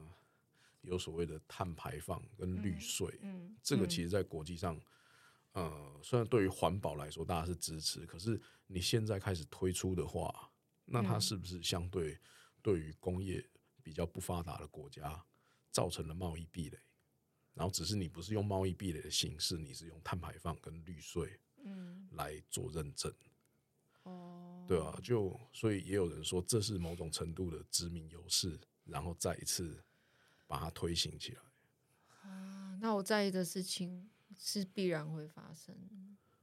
[0.81, 4.79] 有所谓的碳排放跟绿税，嗯，嗯，这个其实在国际上。
[5.55, 8.37] 呃，虽然对于环保来说大家是支持，可是
[8.67, 10.51] 你现在开始推出的话，
[10.83, 12.19] 那它是不是相对
[12.61, 13.41] 对于工业
[13.81, 15.23] 比较不发达的国家
[15.71, 16.77] 造成了贸易壁垒？
[17.55, 23.11] 然后只是你不是用贸易壁垒的形式，你是用碳排放跟绿税，嗯，来做认证。
[24.03, 29.83] 哦，对啊，就所以也有人说这是某种程度的殖民优势，然后再一次
[30.45, 31.41] 把它推行起来。
[32.29, 34.11] 啊，那我在意的事情。
[34.37, 35.73] 是必然会发生，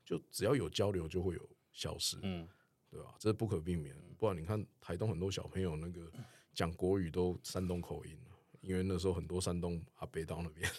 [0.03, 2.49] 就只要有交流，就会有消失，嗯，
[2.89, 3.15] 对吧？
[3.19, 3.95] 这是不可避免。
[4.17, 6.11] 不然你看台东很多小朋友那个
[6.55, 8.19] 讲国语都山东口音，
[8.63, 10.71] 因为那时候很多山东阿北到那边，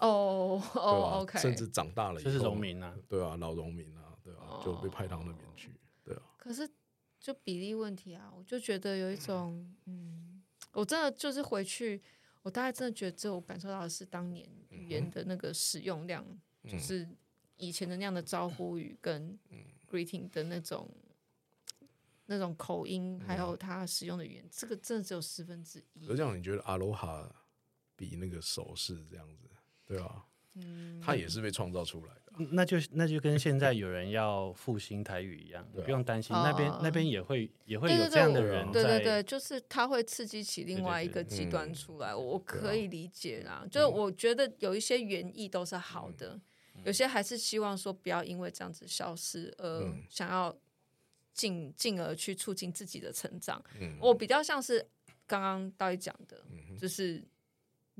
[0.00, 5.70] 哦哦，OK，甚至长大了就是农民啊，对啊，老农民啊，对啊，就被派到那边去，
[6.02, 6.22] 对啊。
[6.36, 6.68] 可是
[7.18, 10.42] 就比例问题啊，我就觉得有一种，嗯，
[10.72, 12.02] 我真的就是回去，
[12.42, 16.24] 我大概真的觉得，这我感受到的是当年语言的那个使用量。
[16.68, 17.08] 就是
[17.56, 19.38] 以前的那样的招呼语跟
[19.90, 20.86] greeting 的那种
[22.26, 26.04] 那种口音，还有他使用的语言，这个真的只有十分之一。
[26.04, 27.34] 可是这样，你觉得阿罗哈
[27.96, 29.48] 比那个手势这样子，
[29.90, 30.24] 对啊，
[30.54, 32.20] 嗯，他也是被创造出来的。
[32.52, 38.70] 那就那就跟现在有人要复兴台语一样，你不用担心，那边那边也会也会有这样的人。
[38.70, 43.66] 对对对，就是他会刺激起另外一个极端出来，我可以理解啦。
[43.70, 46.40] 就是我觉得有一些原意都是好的。
[46.82, 50.56] 有些还是希望说不要因为这样子消失，而想要
[51.34, 53.62] 进进而去促进自己的成长。
[53.78, 54.86] 嗯、我比较像是
[55.26, 57.22] 刚刚道一讲的，嗯、就是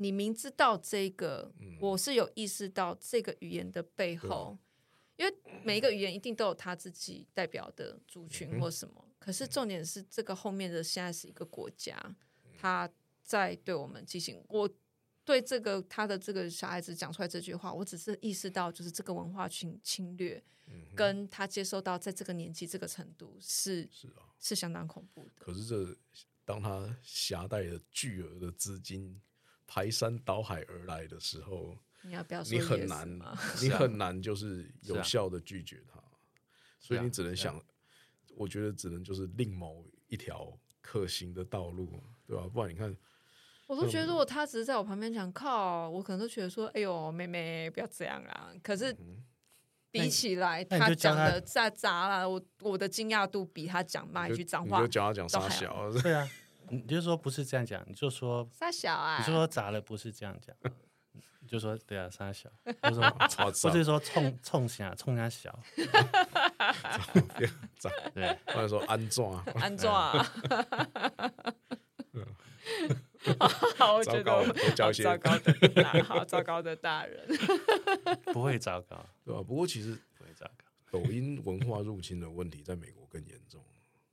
[0.01, 4.59] 你明知道这个，嗯、我是有意识到这个语言的背后，
[5.17, 8.95] 因为每一个语言一定都有他自己代表的族群或什么。
[9.07, 11.95] 嗯、可是重点是这个后面的现在是一个国家，
[12.59, 12.91] 他
[13.23, 14.69] 在对我们进行我。
[15.23, 20.43] 对这个他的这个小孩子讲出来这句话，我只是意识到，就是这个文化侵侵略，
[20.97, 25.33] 跟他接受到在这个年纪这个程度是是啊，是相当恐怖的。
[25.39, 25.97] 可是这
[26.45, 29.21] 当他携带了巨额的资金
[29.73, 32.43] 排山倒海而来的时候，你要不要？
[32.43, 33.09] 你很难，
[33.63, 36.03] 你很难就是有效的拒绝他，
[36.81, 37.57] 所以你只能想，
[38.35, 42.49] 我觉得只能就是另谋一条可行的道路，对吧？
[42.53, 42.97] 不然你看。
[43.69, 48.93] 我都觉得，如果他只是在我旁边讲靠，我可能都觉得说：“哎呦，妹妹不要这样啦！”可是
[49.93, 56.29] 比起来，他讲的再杂了，我我的惊讶度比他讲那一句脏话，你就讲他讲傻小，对啊，
[56.71, 60.55] 你就说不是这样讲，你就说傻小啊，你就说砸了不是这样讲，
[61.41, 62.51] 你就说对啊傻小，
[62.83, 63.11] 或者说
[63.63, 65.59] 或者说冲冲下冲下小，
[68.15, 69.45] 对，或者说安装啊。
[69.57, 70.27] 安装啊。
[73.77, 77.27] 好，我觉得我好糟糕的大，好糟糕的大人，
[78.33, 79.43] 不会糟糕，对吧？
[79.43, 80.65] 不过其实不会糟糕。
[80.91, 83.63] 抖音文化入侵的问题在美国更严重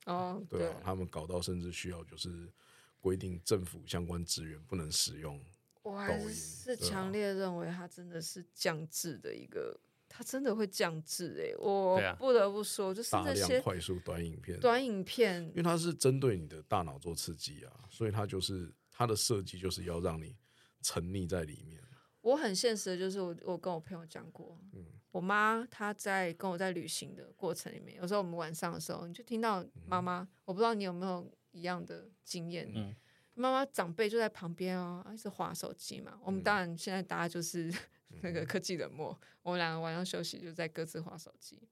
[0.08, 2.52] 哦， 对啊，他们搞到甚至需要就是
[3.00, 5.40] 规定政府相关资源不能使用。
[5.84, 9.80] 我还是强烈认为它真的是降智的一个。
[10.10, 20.34] 它真的会降智哎，我不得不说，就是那些快速短影片，短影片，因为它是针对你的大脑做刺激啊，所以它就是它的设计就是要让你
[20.82, 21.84] 沉溺在里面。
[22.22, 24.86] 我很现实的就是我我跟我朋友讲过，嗯，
[25.18, 32.96] 我妈她在跟我在旅行的过程里面，有时候我们晚上的时候，你就听到妈妈，嗯、我不知道你有没有一样的经验，嗯，
[33.34, 37.74] 妈妈长辈就在旁边哦，一直划手机嘛，我们当然现在大家就是。
[38.22, 41.68] 那个科技冷漠，我们两个晚上休息就在各自划手机。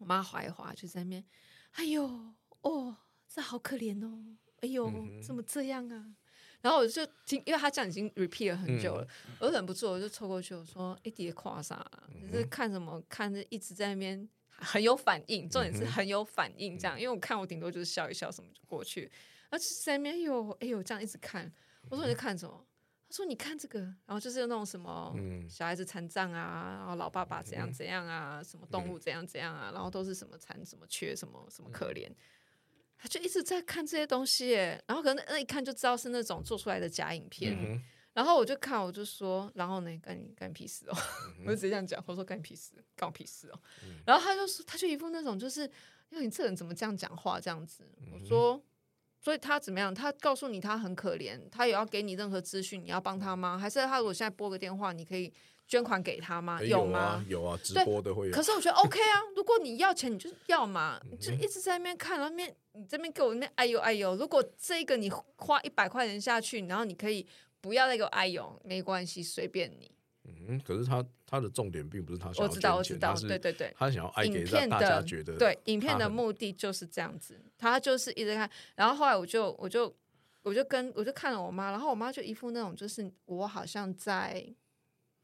[0.00, 1.24] 我妈划一划就在那边，
[1.70, 2.04] 哎呦
[2.60, 2.94] 哦，
[3.26, 4.92] 这好可怜哦，哎呦
[5.26, 6.14] 怎么这样啊？
[6.62, 11.84] 然后我就听，因为他这样已经 repeat 了很久了，嗯、我忍不住我就凑过去我说：“哎，爹夸啥？
[12.14, 13.02] 你是看什么？
[13.08, 16.98] 看着一直在那边很有反应，重点是很有反应这样。
[16.98, 19.10] 因为我看我顶多就是笑一笑什么就过去，
[19.50, 21.52] 而且在那边哎呦哎呦这样一直看。
[21.90, 22.64] 我说你在看什么？”
[23.10, 25.14] 说你看这个，然后就是那种什么
[25.46, 32.10] 小孩子残障啊，然后老爸爸怎样怎样啊，什么动物怎样怎样啊，然后都是什么残什么缺什么什么可怜，
[33.02, 37.82] 他就一直在看这些东西耶，然后可能那一看就知道是那种做出来的假影片，
[38.12, 40.96] 然后我就看我就说，然后呢，干你干你屁事哦，
[41.44, 43.58] 我就直接这样讲，我说干你屁事，干我屁事哦，
[44.06, 45.62] 然后他就说他就一副那种就是
[46.10, 47.84] 因为你这人怎么这样讲话这样子？
[48.12, 48.62] 我说，
[49.20, 49.92] 所以他怎么样？
[49.92, 53.58] 他告诉你他很可怜，他也要给你任何资讯，你要帮他吗？
[53.58, 55.32] 还是他如果现在拨个电话，你可以
[55.72, 56.62] 捐款给他吗？
[56.62, 57.24] 有吗？
[57.26, 58.34] 有啊，直播的会有。
[58.34, 64.14] 可是我觉得 OK 啊， 如果你要钱，你就要嘛，就一直在那边看，那边你这边给我那边哎呦哎呦。
[64.16, 67.26] 如果这个你花一百块钱下去，然后你可以
[67.62, 69.90] 不要再给我哎呦，没关系，随便你。
[70.24, 79.90] 嗯，可是他他的重点并不是他想要，我知道我知道，对对对，他想要爱给让大家觉得，对，影片的目的就是这样子，他就是一直看，然后后来我就我就
[80.42, 84.44] 我就跟我就看了我妈，然后我妈就一副那种就是我好像在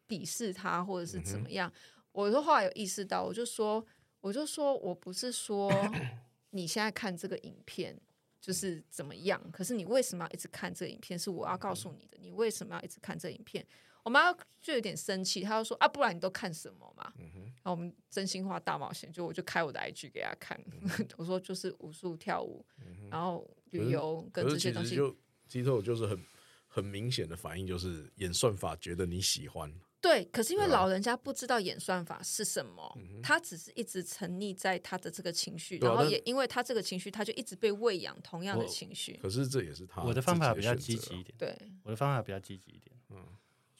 [0.08, 3.84] 鄙视他或者是怎么样，嗯、我说后来有意识到，我就说
[4.20, 5.70] 我就说我不是说
[6.50, 7.94] 你现在看这个影片
[8.40, 11.18] 就是怎么样，可是你为什么要一直看这个影片？
[11.18, 13.66] 是我要告诉你的，你为什么要一直看这个影片？
[14.04, 14.32] 我妈
[14.62, 20.88] 就有点生气，她就说：“啊，不然你都看什么嘛？”嗯、然后我们真心话大冒险，就我就开我的 IG 给她看，嗯、
[21.18, 24.96] 我说就是武术、跳舞，嗯、然后旅游跟这些东西。
[24.96, 25.14] 就
[25.46, 26.24] 鸡透就是很
[26.68, 29.70] 很明显的反应，就是演算法觉得你喜欢。
[30.00, 39.18] 对，可是因为老人家不知道演算法是什么，嗯、他只是一直沉溺在他的这个情绪，啊、然后也因为他这个情绪，他就一直被喂养同样的情绪。
[39.22, 43.26] 可是这也是他我的方法比较积极一点，对，我的方法比较积极一点，嗯。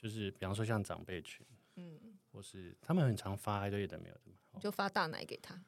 [0.01, 1.45] 就是比方说像长辈群，
[1.75, 1.99] 嗯，
[2.31, 4.21] 或是他们很常发一堆的没有的
[4.53, 5.61] 嘛，就发大奶给他。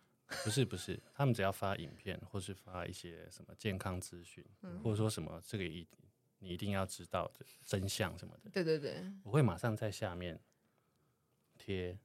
[0.44, 5.84] 不是不是，他们只要发影片，或是发一些什么健康资讯，嗯、或者说什么这个一
[6.40, 8.50] 你一定要知道的真相什么的。
[8.50, 10.40] 对对对，我会马上在下面
[11.56, 11.96] 贴，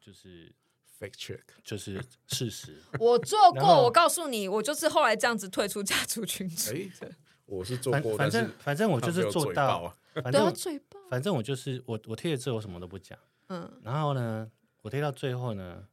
[0.00, 0.52] 就是
[0.98, 2.82] fake check，就是事实。
[2.98, 7.14] 我做过，后我告诉你，我就是后来这样子退出家族群组的。
[7.46, 9.96] 我是做过，反正反正我就是做到。
[10.24, 13.16] 反正嘴反正我就是我，我贴了之后我什么都不讲。
[13.46, 14.50] 嗯，然后呢，
[14.82, 15.86] 我贴到最后呢，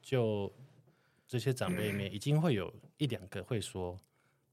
[0.00, 0.50] 就
[1.26, 3.94] 这些长辈里面已经会有一两个会说：“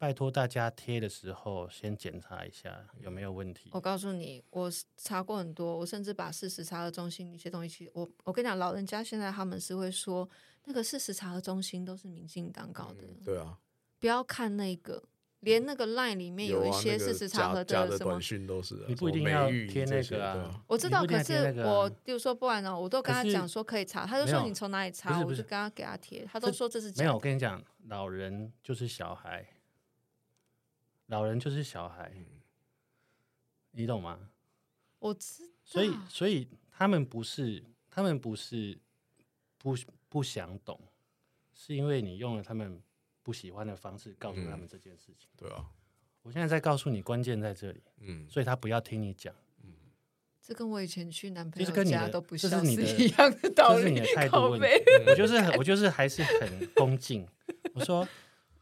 [0.03, 10.29] 拜托大家贴的时候先检查一下有没有问题。”我告诉你，我查过很多，我甚至把事实查核中心一些东西，我我跟你讲，老人家现在他们是会说，
[10.65, 13.03] 那个事实查核中心都是民进党搞的。
[13.03, 13.57] 嗯，对啊，
[13.97, 15.01] 不要看那个。
[15.39, 18.17] 连那个 line 里面有一些事实查核的什么，
[18.87, 20.63] 你不一定要贴那个啊。
[20.67, 27.03] 我知道，可是我比如说不然呢，我都跟他讲说可以查，他就说你从哪里查，我就跟他给他贴，他都说这是假的。
[27.03, 29.45] 没有，我跟你讲，老人就是小孩，
[31.07, 32.11] 老人就是小孩，
[33.71, 34.29] 你懂吗？
[34.99, 35.53] 我知道。
[35.63, 38.77] 所以，所以他们不是，他们不是
[39.57, 39.75] 不
[40.09, 40.79] 不想懂，
[41.53, 42.81] 是因为你用了他们。
[43.25, 45.29] 不喜欢的方式告诉他们这件事情。
[45.37, 45.65] 对啊，
[46.23, 47.81] 我现在在告诉你关键在这里。
[48.01, 49.33] 嗯，所以他不要听你讲。
[49.63, 49.71] 嗯，
[50.41, 53.81] 这跟我以前去男朋友家都不是你的一样的道理。
[53.81, 54.67] 这是你的态度问题。
[55.07, 57.25] 我就是我就是还是很恭敬。
[57.73, 58.05] 我说，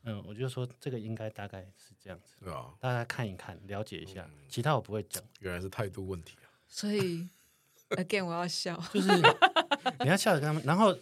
[0.03, 2.33] 嗯，我就说这个应该大概是这样子。
[2.43, 4.29] 对啊，大家看一看，了解一下。
[4.47, 5.23] 其他我不会讲。
[5.39, 6.49] 原来是态度问题啊。
[6.67, 7.27] 所以，
[7.91, 8.75] again，我要笑。
[8.93, 9.09] 就是
[10.01, 10.97] 你要笑着跟他们，然后。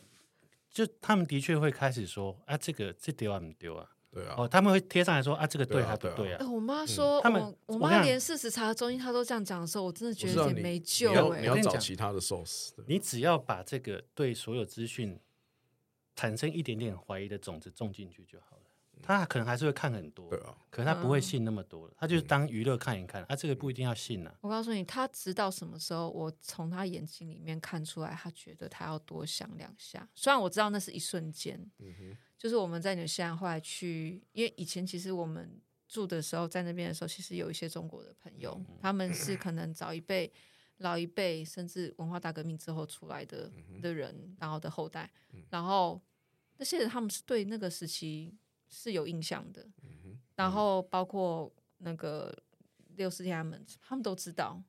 [0.71, 6.47] 就他们的确会开始说啊，这个这丢啊，不丢啊，对啊，哦，他们会贴上来说啊，这个对还不对啊？
[6.47, 11.41] 我妈说，他们我妈连事实查核中医她都这样讲的时候，我真的觉得有点没救哎。
[11.41, 15.19] 你要找其他的 source，你只要把这个对所有资讯
[16.15, 18.63] 产生一点点怀疑的种子种进去就好了。
[19.01, 24.35] 他可能还是会看很多，对啊，可能他不会信那么多，嗯、他就是当娱乐看一看，啊，这个不一定要信啊。
[24.41, 30.07] 我告诉你，他直到什么时候，我从他眼睛里面看出来，他觉得他要多想两下。
[30.13, 32.17] 虽然我知道那是一瞬间，嗯、哼。
[32.37, 40.31] 就是我们在纽西兰后来去，因为以前其实我们住的时候，在那边的时候，其实有一些中国的朋友，嗯、他们是可能早一辈、
[40.77, 45.11] 老一辈，甚至文化大革命之后出来的的人，然后的后代，
[45.49, 46.01] 然后
[46.57, 48.37] 那些人他们是对那个时期。
[48.69, 49.67] 是有印象的，
[50.35, 52.33] 然后包括那个
[52.95, 54.61] 六四天安门，他们都知道。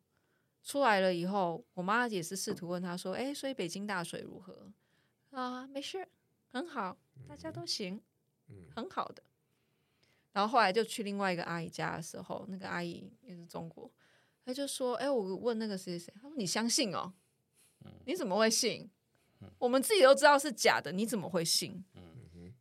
[0.63, 4.71] 出来了以后，我妈也是试图问他说：“哎，所以北京大水如何？”
[5.33, 6.07] 啊，没事，
[6.49, 8.01] 很好，大家都行，
[8.49, 9.23] 嗯、很好的。
[10.33, 13.91] 然后后来就去另外一个阿姨家的时候，那个阿姨也是中国，
[14.45, 17.13] 她就说：“哎，我问那个谁谁谁，她说你相信哦？
[18.05, 18.89] 你怎么会信？
[19.59, 21.83] 我们自己都知道是假的，你怎么会信？”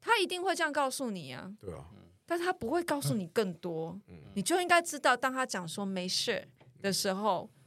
[0.02, 1.86] 他一定会这样告诉你啊，对啊，
[2.26, 6.47] 但是他不会告诉你更多，嗯、你就应该知道，当他讲说没事
[6.82, 7.62] 的时候，嗯、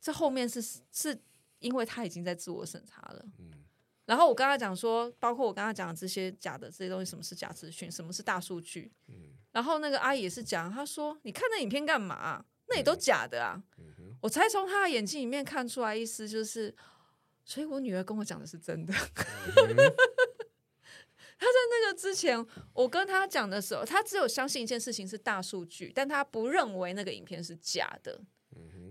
[0.00, 0.60] 这后面是
[0.90, 1.18] 是
[1.58, 3.24] 因为他已经在自我审查了。
[3.38, 3.64] 嗯、
[4.06, 9.14] 然后我跟他讲说，包括我跟他讲的这些假的这些东西，什么是假资讯，什么是大数据，嗯、
[9.52, 12.44] 然后那个阿姨也是讲，他说你看那影片干嘛？
[12.68, 13.62] 那也都假的啊，
[14.20, 16.74] 我才从他的眼睛里面看出来，意思就是，
[17.44, 18.94] 所以我女儿跟我讲的是真的。
[21.42, 28.20] 嗯他在那个之前，我跟他讲的时候，他只有相信一件事情是大数据，但他不认为那个影片是假的。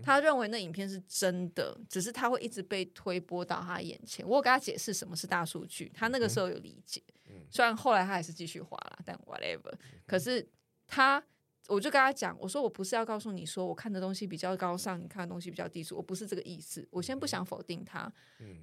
[0.02, 4.26] 他认为那影片是真的，只是他会一直被推播到他眼前。
[4.26, 7.00] 我有跟他解释什么是大数据，他那个时候有理解。
[7.48, 9.72] 虽然后来他还是继续滑了，但 whatever。
[10.04, 10.44] 可是
[10.88, 11.22] 他，
[11.68, 16.84] 我就跟他讲，我说我不是要告诉你说我看的东西比较高尚，你看的东西比较低俗，我不是这个意思。
[16.90, 18.12] 我先不想否定他，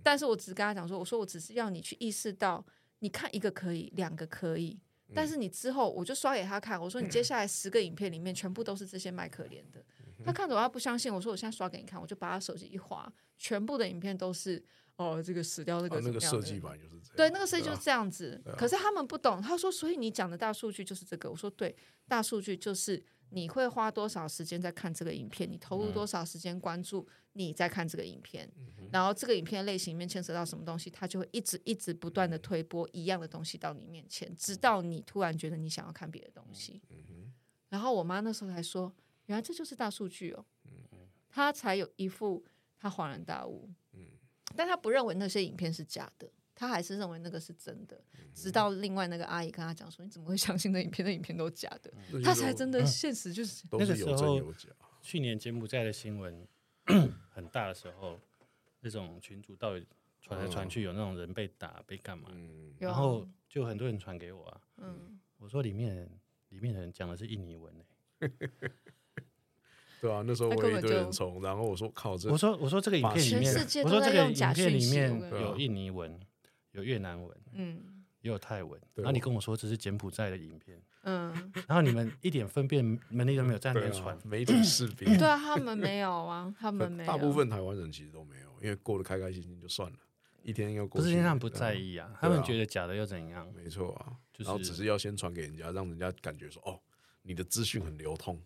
[0.04, 2.66] 但是我只跟他讲说，我说我只是要你去意识到，
[3.00, 4.80] 你看一个可以，两个可以，
[5.14, 9.84] 但是你之后我就刷给他看，我说你接下来十个影片里面全部都是这些卖可怜的。
[10.26, 11.14] 他看着我，他不相信。
[11.14, 14.62] 我说：“我现在刷给你看。”我就把他手机一划，全部的影片都是
[14.98, 17.16] 哦，这个死掉那个、啊、那个设计版就是这样。
[17.16, 18.42] 对，那个设计就是这样子。
[18.46, 19.42] 啊、可是他们不懂。
[19.42, 21.74] 他说：“所以你讲的大数据就是这个。”我说：“对，
[22.06, 36.82] 大数据就是你会花多少时间在看这个影片，你投入多少时间关注你在看这个影片，嗯、然后这个影片类型里面牵扯到什么东西，他就会一直一直不断的推播一样的东西到你面前，直到你突然觉得你想要看别的东西。
[37.70, 38.92] 然后我妈那时候才说
[39.28, 40.44] ：“原来这就是大数据哦。”
[41.30, 42.44] 她才有一副
[42.80, 44.08] 她恍然大悟，嗯，
[44.56, 48.04] 但她不认为那些影片是假的，她还是认为那个是真的。
[48.34, 51.06] 直到另外那个阿姨跟她讲说：“你怎么会相信那影片？
[51.06, 51.94] 那影片都假的。”
[52.26, 54.42] 她才真的现实就是那个时候。
[55.02, 56.46] 去年柬埔寨的新闻
[57.30, 58.20] 很大的时候，
[58.82, 59.86] 那种群主到底
[60.22, 62.30] 传来传去，有那种人被打被干嘛，
[62.80, 66.10] 然后就很多人传给我啊，嗯，我说里面
[66.50, 67.74] 里面的人讲的是印尼文
[70.02, 76.18] 对啊，那时候我一堆人从，然后我说靠这，我说我说这个影片里面，我说这个影片里面有印尼文，
[76.72, 77.89] 有越南文，嗯，
[78.22, 78.80] 也有泰文。
[78.96, 87.08] 然后你跟我说这是柬埔寨的影片，嗯，然后你们一点分辨能力都没有，在那边传媒体视频，对啊，他们没有啊，他们没有。
[87.08, 89.98] 大部分台湾人其实都没有，因为过得开开心心就算了，
[90.44, 91.02] 一天又过。
[91.02, 93.48] 不是他们不在意啊，他们觉得假的又怎样？
[93.56, 96.80] 没错啊，然后只是要先传给人家，让人家感觉说哦，
[97.22, 98.42] 你的资讯很流通。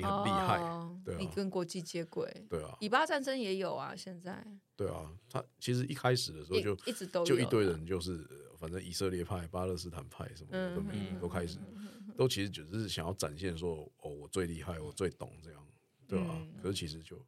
[0.00, 4.44] 你很厉害，哦、对、啊、你跟国际接轨，对啊，以巴战争也有啊，现在，
[4.74, 8.26] 对啊，他其实一开始的时候就一,一直都就一堆人，就是
[8.58, 15.66] 反正以色列派、巴勒斯坦派什么的都没、嗯、都开始，嗯、都其实只是想要展现说，哦，我最厉害，我最懂这样，
[16.08, 16.36] 对吧、啊？
[16.40, 17.22] 嗯、可是其实就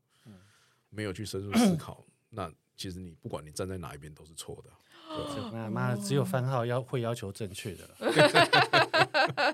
[0.89, 4.71] 没有去深入思考，嗯、 那其实你不管你站在哪一边都是错的。
[5.71, 7.87] 妈的，只有番号要会要求正确的。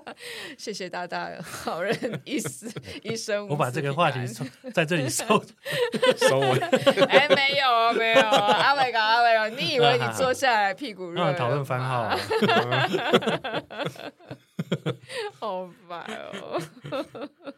[0.57, 1.95] 谢谢大大，好人
[2.25, 2.71] 一死
[3.03, 3.47] 一生。
[3.47, 4.19] 我把这个话题
[4.73, 5.25] 在这里收
[6.27, 6.59] 收尾。
[7.07, 11.33] 哎，没有啊没有啊，阿伟哥阿伟哥，你以为你坐下来屁股热？
[11.33, 12.09] 讨论番号。
[15.39, 16.05] 好烦
[16.41, 16.61] 哦！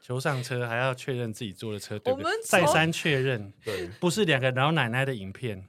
[0.01, 2.31] 求上车还要确认自己坐的车对不对？
[2.45, 5.65] 再三确认，对，不是两个老奶奶的影片。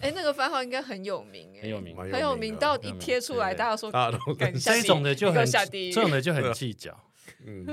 [0.00, 2.56] 哎，那个番号应该很有名，很有名，很有名。
[2.56, 3.90] 到一贴出来，大家说，
[4.60, 6.96] 这种的就很，这种的就很计较。
[7.44, 7.66] 嗯，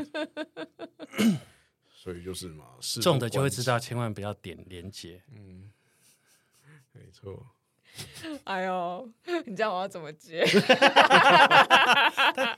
[1.90, 5.22] 所以就是嘛，这种的就会知道，千万不要点连结。
[5.36, 5.70] 嗯，
[6.92, 7.46] 没错。
[8.44, 9.10] 哎呦，
[9.46, 10.44] 你知道我要怎么接？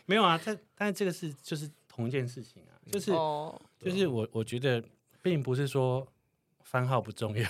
[0.05, 3.11] 没有啊，但但是这个是就是同一件事情啊，就是
[3.79, 4.83] 就是我我觉得
[5.21, 6.07] 并不是说
[6.63, 7.47] 番号不重要。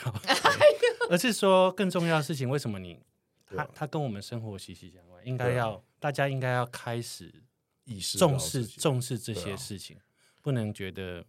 [1.12, 2.99] 而是说更重要的事情，为什么你
[3.45, 5.26] 他他跟我们生活息息相关？
[5.26, 7.43] 应该要大家应该要开始
[7.86, 9.97] 意识重视重视这些事情，
[10.41, 11.26] 不能觉得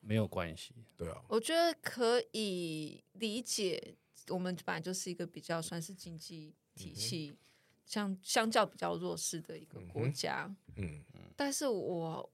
[0.00, 0.74] 没有关系。
[0.96, 3.94] 对啊，我觉得可以理解，
[4.28, 7.36] 我们本来就是一个比较算是经济体系
[7.84, 10.52] 相相较比较弱势的一个国家。
[10.76, 12.32] 嗯嗯，但是我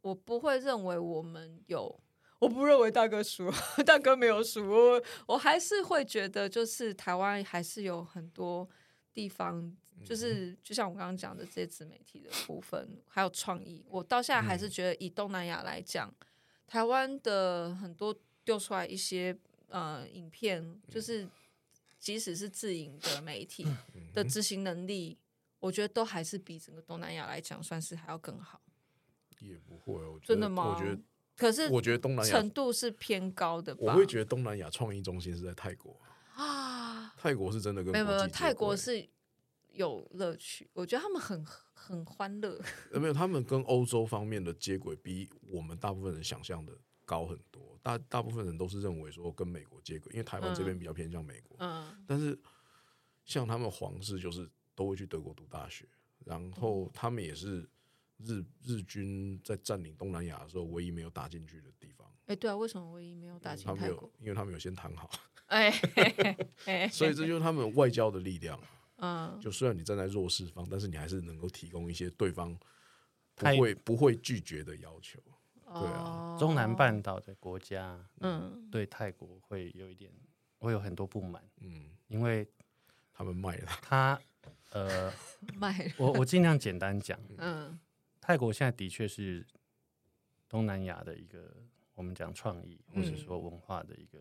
[0.00, 2.00] 我不会认为我们有。
[2.42, 3.48] 我不认为大哥输，
[3.86, 8.68] 大哥没有输，我我还是会觉得，就是台湾还是有很多
[9.14, 9.72] 地方，
[10.04, 16.12] 就是就像我刚刚讲的这些自媒体的部分，还有创意，我到现在还是觉得，以东南亚来讲，
[16.66, 18.12] 台湾的很多
[18.44, 19.38] 丢出来一些
[19.68, 21.28] 呃影片，就是
[22.00, 23.64] 即使是自营的媒体
[24.12, 25.16] 的执行能力，
[25.60, 28.60] 我觉得都还是比整个东南亚来讲，算是还要更好。
[29.38, 30.74] 也不会，我觉得真的吗？
[30.74, 31.00] 我觉得。
[31.36, 33.80] 可是我觉得东南亚程度是偏高的吧。
[33.80, 35.98] 我会觉得东南亚创意中心是在泰国
[36.34, 39.08] 啊，泰国是真的跟没有没有，泰国是
[39.72, 42.60] 有乐趣，我觉得他们很很欢乐。
[42.92, 46.72] 没有，他们跟欧洲方面的接轨比我们大部分人想象的
[47.04, 47.78] 高很多。
[47.82, 51.56] 大大部分人都是认为说跟美国接轨，因为台湾这边比较偏向美国。
[51.60, 52.38] 嗯，但是
[53.24, 55.88] 像他们皇室就是都会去德国读大学，
[56.24, 57.68] 然后他们也是。
[58.24, 62.08] 日日军在占领东南亚的时候，唯一没有打进去的地方。
[62.26, 63.66] 哎，对啊，为什么唯一没有打进去？
[63.66, 65.10] 他们有，因为他们有先谈好。
[65.46, 65.70] 哎，
[66.90, 68.58] 所以这就是他们外交的力量。
[68.96, 72.56] 嗯，就虽然你站在弱势方，但是你还是能够提供一些对方
[73.34, 75.20] 不会不会拒绝的要求。
[75.66, 76.02] 对啊。
[76.04, 76.36] 哦。
[76.38, 78.68] 中南半岛的国家嗯。
[78.70, 80.10] 对泰国会有一点，
[80.58, 82.48] 会有很多不满，嗯，因为
[83.12, 84.18] 他们卖了，他
[84.70, 85.12] 呃，
[85.54, 87.78] 卖了，我我尽量简单讲，嗯
[88.22, 89.46] 泰国现在的确是
[90.48, 91.54] 东南亚的一个
[91.94, 94.18] 我们讲创意或者说文化的一个、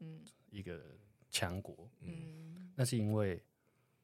[0.00, 0.20] 嗯。
[0.50, 0.82] 一个
[1.30, 2.72] 强国，嗯。
[2.74, 3.42] 那是因为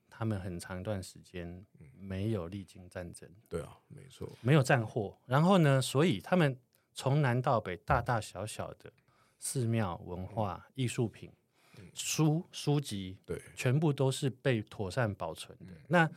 [0.08, 1.66] 他们很长一段时间
[1.98, 6.58] 没有历经战争，对啊，没错，没有战祸，然后呢，所以他们
[6.92, 8.92] 从南到北大大小小的
[9.38, 11.32] 寺庙、文化、艺术品、
[11.94, 15.72] 书书籍，对，全部都是被妥善保存的。
[15.88, 16.10] 那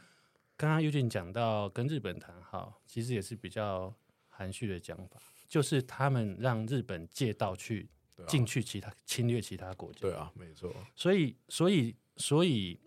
[0.61, 3.91] 刚刚 Eugene 讲到跟日本谈好，其实也是比较
[4.29, 7.89] 含蓄的讲法，就是他们让日本借道去
[8.27, 10.01] 进去其他侵略其他国家。
[10.01, 12.79] 对啊，没错，所以，所以，所以，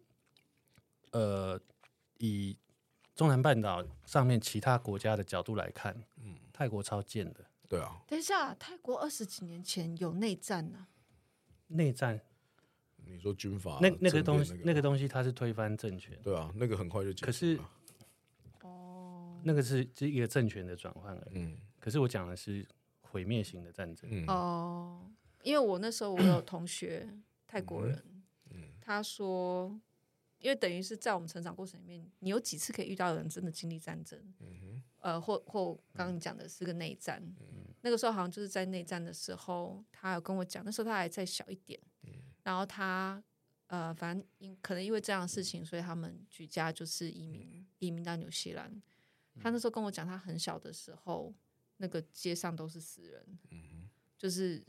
[1.11, 1.61] 呃，
[2.19, 2.57] 以
[3.17, 7.45] 中南半岛上面其他国家的角度来看，嗯，泰国超贱的。
[7.69, 10.87] 对啊，等一下，泰国二十几年前有内战呢、
[11.67, 12.21] 内战，
[13.07, 17.59] 你说军阀那那个东西，那个东西它是推翻政权，对啊，那个很快就结束可是
[18.63, 19.41] 哦。
[19.45, 21.39] 那个是是一个政权的转换而已。
[21.39, 21.57] 嗯。
[21.79, 22.67] 可是我讲的是
[23.03, 24.25] 毁灭性的战争，嗯。
[24.27, 25.11] 哦，
[25.43, 27.09] 因为我那时候我有同学
[27.47, 28.03] 泰国人，
[28.51, 28.63] 嗯。
[28.81, 29.79] 他说，
[30.39, 37.65] 因为等于是在我们成长过程里面，你有几次可以遇到有人真的经历战争，嗯呃，或或刚刚你讲的是个内战，嗯。
[37.83, 41.94] 那个时候好像就是在内战的时候，他有跟我讲，那时候他还再小一点，嗯
[42.45, 43.21] 然后他
[43.67, 48.81] 呃，反正因可能因为这样的事情，所以他们举家就是移民移民到纽西兰。
[49.41, 51.35] 他那时候跟我讲，他很小的时候，
[51.79, 54.65] 那个街上都是死人，嗯就是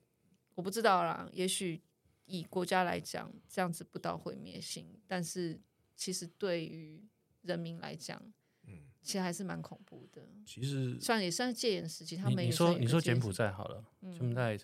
[0.55, 1.79] 我不知道啦，也许
[2.25, 5.59] 以国家来讲，这样子不到毁灭性，但是
[5.95, 6.99] 其实对于
[7.43, 8.19] 人民来讲，
[8.63, 10.27] 嗯，其实还是蛮恐怖的。
[10.45, 14.57] 其实虽然也算是戒严时期，他你你们也算有说你说柬埔寨好了，柬埔寨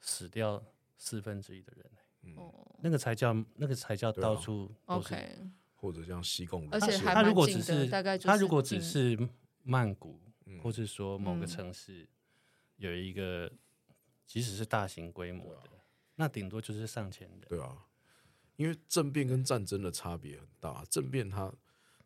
[0.00, 0.60] 死掉
[0.98, 1.90] 四分之一的人，
[2.36, 2.54] 哦。
[2.82, 4.28] 那个才叫那个才叫对啊。
[4.28, 5.14] 到处都是。
[5.14, 5.38] ，OK，
[5.74, 9.28] 或者像西贡，而且还他如蛮近的果只是大概就是他如果只近是
[9.62, 10.58] 曼谷，嗯。
[10.60, 12.08] 或者说某个嗯城市
[12.76, 13.50] 有一个，
[14.26, 15.70] 即使是大型规模的，
[16.16, 17.46] 那顶多就是上千的。
[17.46, 17.86] 对啊，
[18.56, 21.52] 因为政变跟战争的差别很大，政变它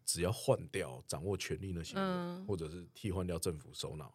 [0.05, 2.47] 只要换掉掌握权力那些人，嗯。
[2.47, 4.13] 或者是替换掉政府首脑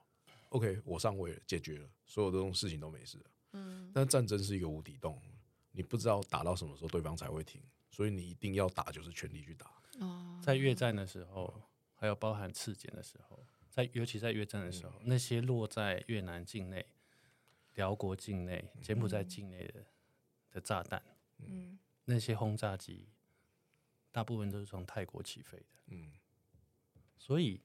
[0.50, 3.24] ，OK，我上位了，解决了，所有这种事情都没事了。
[3.54, 3.92] 嗯。
[3.94, 5.22] 但战争是一个无底洞，
[5.72, 9.72] 你不知道打到什么时候对方才会停，所以你一定要打，就是全力去打。
[10.00, 11.62] 哦，在越战的时候，
[11.94, 16.86] 还有包含刺检的时候，在尤其在越战的时候，那些落在越南境内、
[17.76, 19.86] 辽国境内、柬埔寨境内的
[20.52, 21.02] 的炸弹，
[21.38, 21.78] 嗯。
[22.06, 23.08] 那些轰炸机，
[24.12, 25.66] 大部分都是从泰国起飞的。
[25.90, 26.12] 嗯，
[27.20, 27.62] 所以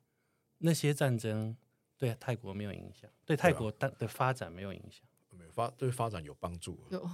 [0.58, 1.56] 那些战争
[1.96, 5.08] 对泰国没有影响，对泰国的的发展没有影响。
[5.30, 7.10] 没有发对发展有帮助，有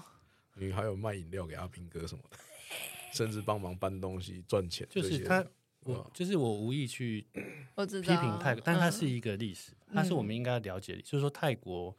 [0.55, 2.37] 你还有卖饮料给阿平哥什么的，
[3.13, 5.45] 甚至帮忙搬东西赚钱，就是他，
[5.81, 7.27] 我就是我无意去
[7.75, 8.15] 我知道。
[8.15, 11.03] 批评泰国，但它是嗯一个历史，它是我们应该了解的。
[11.03, 11.97] 就是说，泰国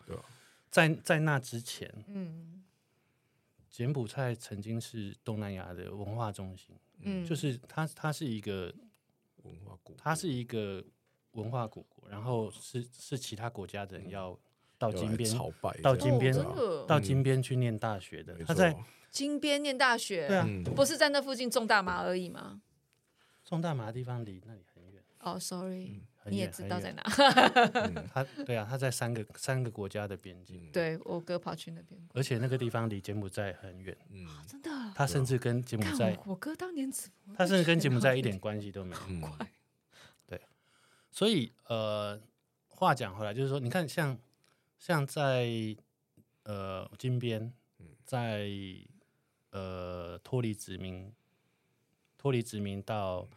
[0.70, 2.58] 在在那之前，嗯。
[3.70, 8.72] 柬埔寨曾经是东南亚的文化中心，嗯，就是它它是一个
[9.43, 10.84] 文化古，它是一个
[11.32, 14.38] 文化古国，然后是是其他国家的人要
[14.82, 16.34] 到金边朝拜到金边
[16.88, 18.75] 到金边去念大学的没，他在
[19.11, 22.61] 金边念大学，对啊，嗯不是在那附近种大麻而已吗？
[23.43, 25.03] 种大麻的地方离那里很远。
[25.19, 27.03] 哦，sorry，你也知道在哪？
[28.11, 34.71] 他对啊，他在三个三个国家的边境，对我哥跑去那边，而且那个地方离柬埔寨很远，嗯真的。
[34.95, 39.29] 他甚至跟柬埔寨，我我哥当年只他甚至跟柬埔寨一点关系都没有。
[40.25, 40.41] 对
[41.11, 42.19] 所以呃，
[42.69, 44.17] 话讲回来，就是说，你看像
[44.82, 45.47] 像在
[46.41, 47.53] 呃金边，
[48.03, 48.49] 在
[49.51, 51.13] 呃脱离殖民，
[52.17, 53.29] 脱离殖民到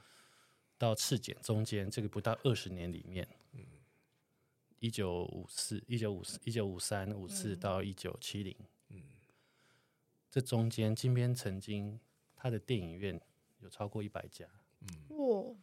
[0.79, 3.29] 到赤柬中间，这个不到二十年里面，
[4.79, 8.57] 一九五四、一九五四、一九五三、五四到一九七零，
[10.31, 12.01] 这中间金边曾经
[12.35, 13.21] 他的电影院
[13.59, 14.47] 有超过一百家，
[15.09, 15.55] 哇，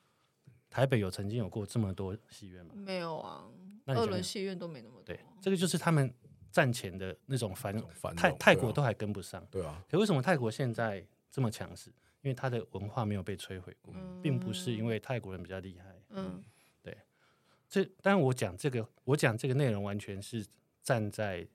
[0.69, 2.75] 台北有曾经有过这么多戏院吗？
[2.75, 3.49] 没有啊，
[3.97, 6.13] 二轮戏院都没那么多对。，这个就是他们
[6.51, 9.45] 战前的那种繁这种繁泰泰国都还跟不上。
[9.49, 11.89] 对啊，可为什么泰国现在这么强势？
[12.21, 15.99] 因为他的文化没有被摧毁过，并不是因为泰国人比较厉害。
[16.09, 16.43] 嗯
[16.83, 16.95] 对
[17.67, 20.45] 这当然我讲这个，我讲这个内容完全是
[20.83, 21.47] 站在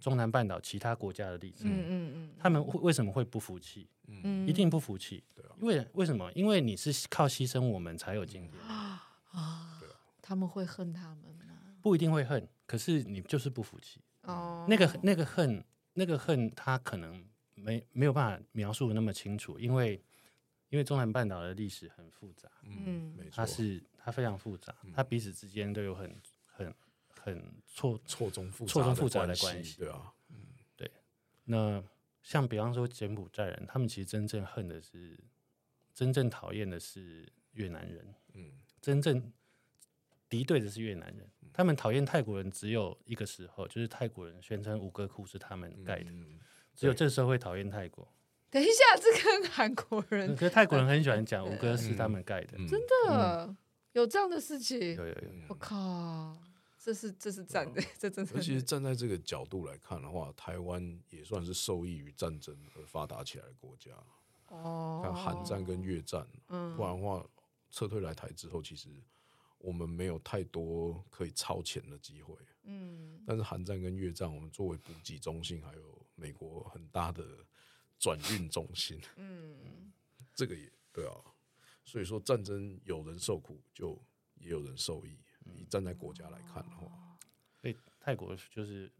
[0.00, 3.88] 中南半岛其他国家的例子，嗯嗯嗯，他们为什么会不服气？
[4.08, 6.30] 嗯，一定不服气，对啊，因为为什么？
[6.32, 9.80] 因为你是靠牺牲我们才有今天啊，啊
[10.20, 11.45] 他们会恨他们吗？
[11.86, 14.00] 不一定会恨，可是你就是不服气。
[14.22, 17.24] 哦，那个那个恨，那个恨，他可能
[17.54, 20.02] 没没有办法描述的那么清楚，因为
[20.68, 26.74] 因为中南半岛的历史很复杂，嗯，没错，它是它非常复杂，它彼此之间都有很很
[27.20, 30.38] 很错错综复错综复杂的的关系，对啊，嗯
[30.74, 30.90] 对，
[31.44, 31.80] 那。
[32.22, 35.16] 像比方说柬埔寨人，他们其实真正恨的是，
[35.94, 39.32] 真正讨厌的是越南人，嗯，真正
[40.28, 41.28] 敌对的是越南人。
[41.52, 46.38] 他们讨厌泰国人只有一个时候，就是泰国人宣称五哥窟是他们盖的，嗯、
[46.74, 48.06] 只有这时候会讨厌泰国。
[48.50, 53.56] 等一下，这跟韩国人，可是泰国人很喜欢讲五哥是他们盖的，嗯、真的、嗯、
[53.92, 54.78] 有这样的事情？
[54.94, 56.36] 有有有，我靠！
[56.78, 58.32] 这是这是站的， 这真的。
[58.36, 63.90] 而其实站在这个角度来看的话，台湾也算是受益于战争而发达起来的国家。
[64.48, 67.26] 哦，看韩战跟越战，嗯，不然的话
[67.70, 68.88] 撤退来台之后，其实
[69.58, 72.36] 我们没有太多可以超前的机会。
[72.62, 77.24] 嗯，但是韩战跟越战，我们作为补给中心，还有美国很大的
[77.98, 79.00] 转运中心。
[79.16, 79.92] 嗯，
[80.34, 81.14] 这个也对啊。
[81.84, 83.96] 所以说，战争有人受苦，就
[84.34, 85.16] 也有人受益。
[85.44, 87.16] 你站在国家来看的话，
[87.60, 88.92] 所以泰国就是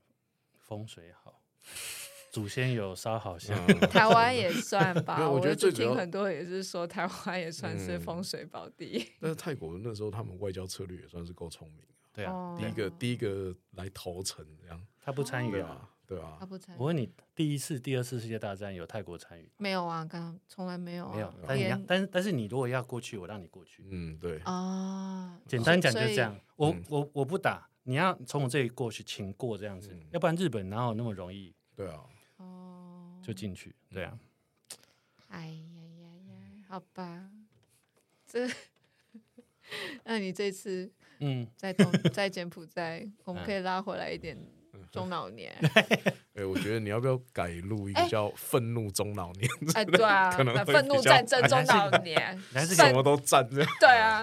[0.60, 1.42] 风水好，
[2.36, 3.56] 祖先有烧好香。
[3.88, 9.10] 台湾也算吧，我觉得最近很多也是说台湾也算是风水宝地。
[9.18, 11.86] 但是泰国那时候他们外交策略也算是够聪明。
[12.12, 16.78] 对啊，第一个第一个来投诚这样，他不参与啊，对啊，他不参与。
[16.78, 19.50] 我问你，第一次、第二次世界大战有泰国参与？
[19.56, 21.10] 没有啊，刚刚从来没有。
[21.14, 23.82] 没有，但是但是但是你如果要过去，我让你过去。
[23.90, 26.38] 嗯，对啊，简单讲就是这样。
[26.56, 31.54] 我我我不打，你要从我这里过去，请过这样子，要不然日本哪有那么容易？
[31.74, 32.08] 对啊，哦，
[33.26, 34.18] 就进去，对啊。
[35.28, 37.28] 哎呀呀呀，好吧，
[38.26, 38.48] 这，
[40.04, 40.90] 那你这次。
[41.18, 44.36] 嗯，在东 在柬埔寨，我们可以拉回来一点
[44.92, 45.52] 中老年。
[46.34, 49.48] 哎，我觉得你要不要改录一个叫“愤怒中老年”？
[49.74, 53.70] 哎，对啊， 可能愤怒战争中老年， 你还是什么都战这样？
[53.80, 54.20] 对啊，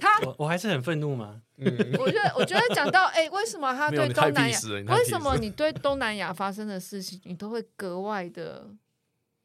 [0.00, 1.40] 他我我还是很愤怒吗？
[1.56, 1.66] 嗯，
[1.98, 4.58] 我觉得我觉得讲到哎，为什么他对东南亚？
[4.94, 8.68] 为什么你对东南亚发生的事情，你都会格外的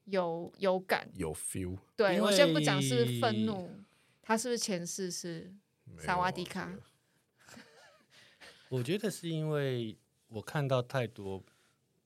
[0.06, 1.78] 有有感有 feel？
[1.96, 3.70] 对，我先不讲是愤怒，
[4.22, 5.54] 他是不是前世是
[5.98, 6.70] 萨瓦迪卡？
[8.70, 9.98] 我觉得是因为
[10.30, 11.44] 我看到太多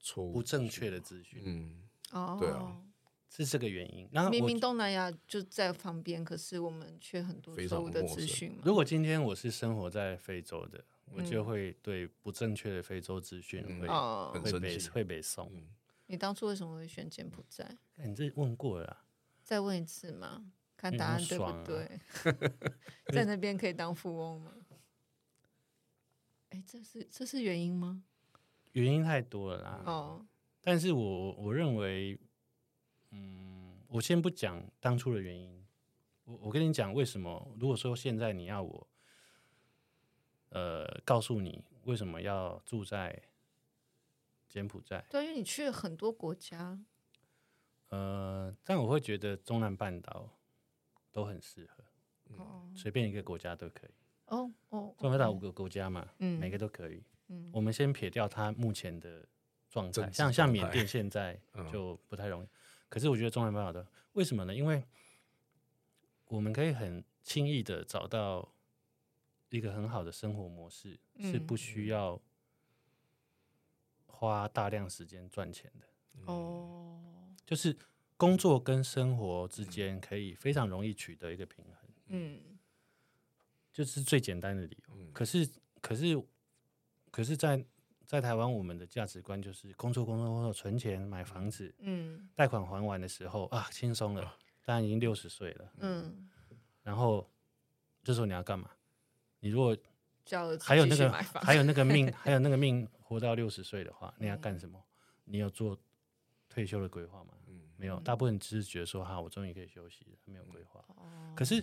[0.00, 2.80] 错不正确的资讯，嗯，哦，对啊，
[3.30, 4.08] 是这个原因。
[4.12, 8.58] 那明明东南亚就在旁边，可是我们却很多错误的资讯。
[8.64, 13.88] 如果今天我是生活在非洲的，我就会对不正确的非洲资讯会
[14.40, 15.50] 会被会被送。
[16.06, 17.78] 你当初为什么会选柬埔寨？
[17.96, 19.04] 你这问过了，
[19.42, 20.44] 再问一次嘛，
[20.76, 22.00] 看答案对不对？
[23.12, 24.52] 在那边可以当富翁吗？
[26.50, 28.02] 哎，这是这是原因吗？
[28.74, 29.82] 原因太多了啦。
[29.86, 30.26] 哦，
[30.60, 32.18] 但是我我认为，
[33.10, 35.64] 嗯，我先不讲当初的原因，
[36.24, 37.54] 我我跟你讲为什么。
[37.58, 38.88] 如果说现在你要我，
[40.50, 43.22] 呃，告诉你为什么要住在
[44.48, 45.04] 柬埔寨？
[45.10, 46.78] 对，因为你去了很多国家。
[47.90, 50.28] 呃，但我会觉得中南半岛
[51.12, 51.84] 都很适合，
[52.36, 53.90] 哦，随便一个国家都可以。
[54.26, 57.04] 哦哦，中南半岛五个国家嘛，嗯，每个都可以。
[57.34, 59.26] 嗯，我们先撇掉它目前的
[59.68, 61.40] 状态，像像缅甸现在
[61.72, 62.48] 就不太容易。
[62.88, 64.54] 可是我觉得中南半岛的为什么呢？
[64.54, 64.84] 因为
[66.26, 68.52] 我们可以很轻易的找到
[69.50, 72.20] 一个很好的生活模式，是不需要
[74.06, 76.32] 花大量时间赚钱的。
[76.32, 77.76] 哦，就是
[78.16, 81.90] 工作跟生活之间可以非常容易取得一个平衡。
[82.08, 82.40] 嗯。
[83.72, 84.94] 就是最简单的理由。
[85.12, 85.48] 可是，
[85.80, 86.16] 可是，
[87.14, 87.64] 可是在
[88.04, 94.36] 在台湾，我们的价值观就是工作，工作，工作，存钱买房子，嗯，贷款还完的时候啊，轻松了。
[94.64, 96.28] 当然已经六十岁了，嗯，
[96.82, 97.30] 然后
[98.02, 98.68] 这时候你要干嘛？
[99.38, 99.76] 你如果
[100.60, 104.82] 还有那个还有那个命 还有那个命活到六十岁的话，你要干什么？
[105.22, 105.78] 你有做
[106.48, 107.34] 退休的规划吗？
[107.46, 108.00] 嗯，没有。
[108.00, 110.84] 大部分只是觉得说哈，我终于可以休息了，没有规划。
[111.36, 111.62] 可是，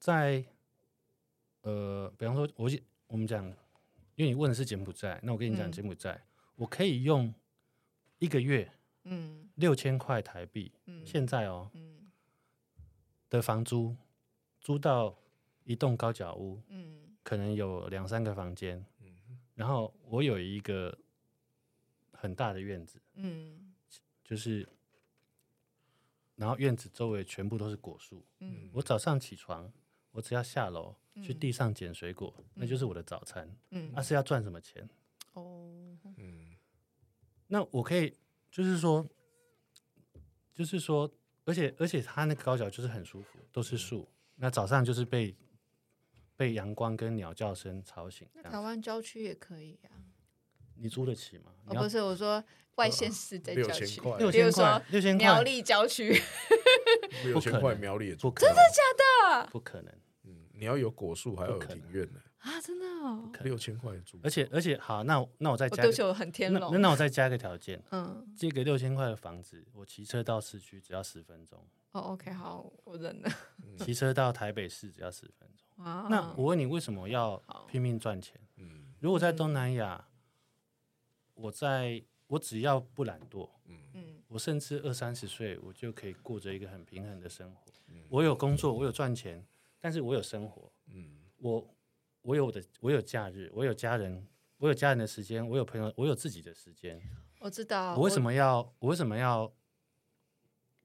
[0.00, 0.44] 在
[1.60, 2.70] 呃，比方说我，我
[3.06, 3.54] 我们讲，
[4.20, 6.22] 因为你问的是柬埔寨，那我跟你讲柬埔寨，嗯、
[6.56, 7.32] 我可以用
[8.18, 8.70] 一个月，
[9.04, 12.10] 嗯，六千块台币，嗯，现在哦，嗯，
[13.30, 13.96] 的房租
[14.60, 15.18] 租到
[15.64, 20.98] 一栋高脚屋，嗯，可能有两三个房间，嗯，然后我有一个
[22.12, 23.72] 很大的院子，嗯。
[24.22, 24.68] 就是，
[26.36, 28.22] 然后院子周围全部都是果树。
[28.40, 28.68] 嗯。
[28.74, 29.72] 我早上起床，
[30.12, 33.48] 我只要下楼去地上捡水果，那就是我的早餐。
[33.70, 34.88] 嗯那、是要赚什么钱？
[35.34, 36.56] 哦，嗯
[37.48, 38.16] 那我可以，
[38.50, 39.06] 就是说，
[40.54, 41.10] 就是说，
[41.44, 44.08] 而且而且他那个高脚就是很舒服，都是树。
[44.36, 45.36] 那早上就是被
[46.36, 48.28] 被阳光跟鸟叫声吵醒。
[48.34, 49.90] 那台湾郊区也可以呀。
[50.76, 51.52] 你租得起吗？
[51.66, 52.42] 哦，不是，我说
[52.76, 56.10] 外县市在六郊区，千块六比如千块说，六千块苗栗郊区，
[57.24, 59.50] 六千块苗栗也不可能，真的假的？
[59.50, 59.94] 不可能。
[60.24, 62.06] 嗯，你要有果树，还要有庭院。
[62.12, 63.30] 呢，啊，真的哦。
[63.32, 63.44] 可能。
[63.44, 66.78] 六千块租，而且而且好，那我那我再加个我对不起，我很天那那。
[66.78, 73.30] 那我再加一个条件，嗯，这个六千块的房子，我骑车到市区只要十分钟，哦，OK，好，我忍了。
[73.78, 75.84] 骑车到台北市只要十分钟。
[75.84, 78.38] 啊，那我问你，为什么要拼命赚钱？
[78.56, 78.92] 嗯。
[79.00, 80.06] 如果在东南亚，
[81.32, 87.72] 我在我只要不懒惰，嗯我甚至二三十岁，我就可以过着一个很平衡的生活。
[88.08, 89.44] 我有工作，我有赚钱，
[89.80, 91.74] 但是我有生活，嗯我
[92.22, 94.24] 我有我的，我有假日，我有家人，
[94.58, 97.02] 我有家人的时间，我有朋友，我有自己的时间。
[97.40, 97.96] 我知道。
[97.96, 99.52] 我为什么要我为什么要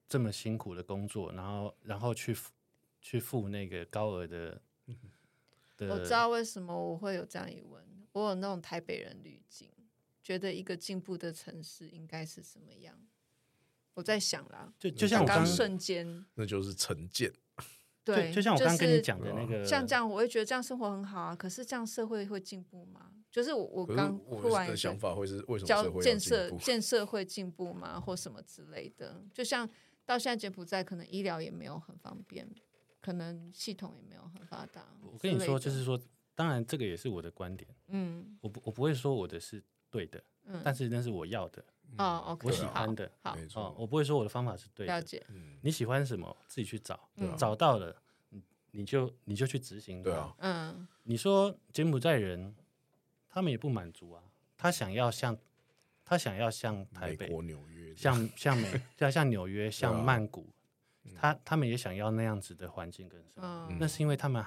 [0.08, 2.52] 这么辛苦的工作，然后然后去付
[3.00, 4.60] 去付那个高额的
[5.78, 5.94] 的？
[5.94, 7.86] 我知道为什么我会有这样一问。
[8.14, 9.70] 我有那种台北人滤镜，
[10.26, 13.00] 觉得一个进步的城市应该是什么样。
[13.94, 17.32] 我在想啦，就就像我刚刚瞬间，那就是成见，
[18.04, 21.36] 对，就就像我刚刚跟你讲的那个，像这样，我会觉得这样生活很好啊。
[21.36, 23.12] 可是这样社会会进步吗？
[23.32, 26.36] 就是我我刚突然的想法会是为什么教社会建进步？
[26.36, 28.00] 设建设会进步吗？
[28.00, 29.24] 或什么之类的？
[29.32, 29.70] 就像
[30.06, 32.50] 到现在柬埔寨，可能医疗也没有很方便，
[33.00, 34.98] 可能系统也没有很发达。
[35.04, 35.98] 我跟你说，就是说，
[36.34, 39.64] 当然这个也是我的观点，嗯我不我不会说我的是
[39.96, 41.64] 对的，嗯，但是那是我要的，
[41.98, 43.64] 哦，OK，我喜好欢的，好没错。
[43.64, 47.00] 哦，我不会说我的方法是对的，了解，嗯，你喜欢什么自己去找，
[47.38, 47.96] 找到了，
[48.30, 50.04] 你你就你就去执行它。
[50.04, 50.88] 对啊，嗯。
[51.04, 52.54] 你说柬埔寨人，
[53.30, 54.22] 他们也不满足啊，
[54.58, 55.38] 他想要像
[56.04, 60.04] 他想要像台北，美国纽约，像像美像像纽约，像啊。
[60.04, 60.50] 曼谷，
[61.16, 63.42] 他他们也想要那样子的环境跟生活，
[63.72, 64.44] 嗯那是因为他们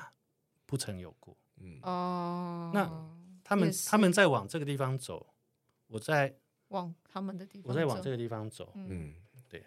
[0.67, 1.79] 不曾有过，嗯。
[1.83, 2.85] 哦，那
[3.43, 5.27] 他们他们在往这个地方走，
[5.89, 6.35] 我在
[6.69, 9.15] 往他们的地方，我在往这个地方走，嗯。
[9.49, 9.65] 对。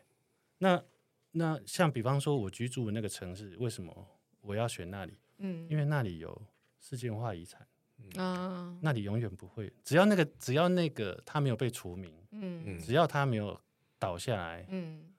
[0.59, 0.81] 那
[1.31, 4.07] 那像比方说，我居住的那个城市，为什么
[4.41, 5.17] 我要选那里？
[5.39, 5.67] 嗯。
[5.69, 6.41] 因为那里有
[6.79, 7.67] 世界文化遗产，
[8.15, 8.77] 嗯。
[8.81, 12.79] 那里永远不会，只要那个只要那个它没有被除名，嗯嗯。
[12.79, 13.59] 只要它没有
[13.97, 15.11] 倒下来，嗯。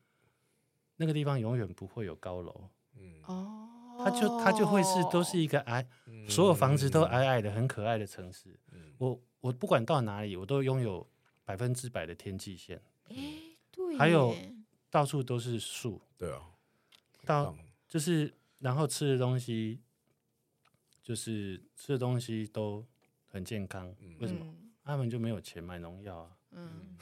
[0.97, 3.21] 那个地方永远不会有高楼，嗯。
[3.25, 3.69] 哦，
[4.05, 6.29] 它就它就会是都是一个矮，嗯。
[6.31, 8.57] 所有房子都矮矮的，很可爱的城市。
[9.03, 11.05] 嗯我我不管到哪里，我都拥有
[11.45, 13.17] 百分之百的天际线，哎，
[13.73, 14.35] 对，还有
[14.91, 16.41] 到处都是树，对啊，
[17.27, 17.57] 到
[17.89, 19.81] 就是然后吃的东西，
[21.03, 22.87] 就是吃的东西都
[23.27, 23.93] 很健康。
[24.21, 24.45] 为什么？
[24.47, 26.31] 嗯他们就没有钱买农药啊？
[26.51, 26.97] 嗯，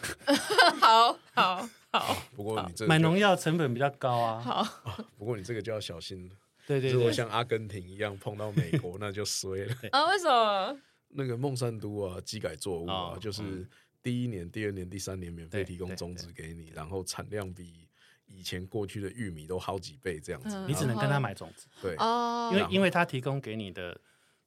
[0.81, 4.39] 好好好 不过你这买农药成本比较高啊。
[4.39, 6.37] 好 不过你这个就要小心了。
[6.67, 9.75] 对对对，如果像阿根廷一样碰到美国，那就衰了。
[9.93, 10.79] 啊，为什么？
[11.11, 13.67] 那个孟山都啊，机改作物啊，哦就是
[14.03, 17.89] 第一年、第二年、第三年免费提供种子给你，然后产量比
[18.27, 20.57] 以前过去的玉米都好几倍这样子。
[20.57, 24.01] 嗯你只能跟他买种子，对，哦，因为因为他提供给你的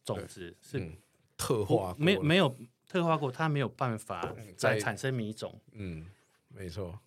[0.03, 0.97] 种子是嗯
[1.37, 2.55] 特不化过的没没有
[2.87, 5.59] 特化过，他没有办法再在产生米种。
[5.73, 6.05] 嗯，
[6.47, 6.99] 没错。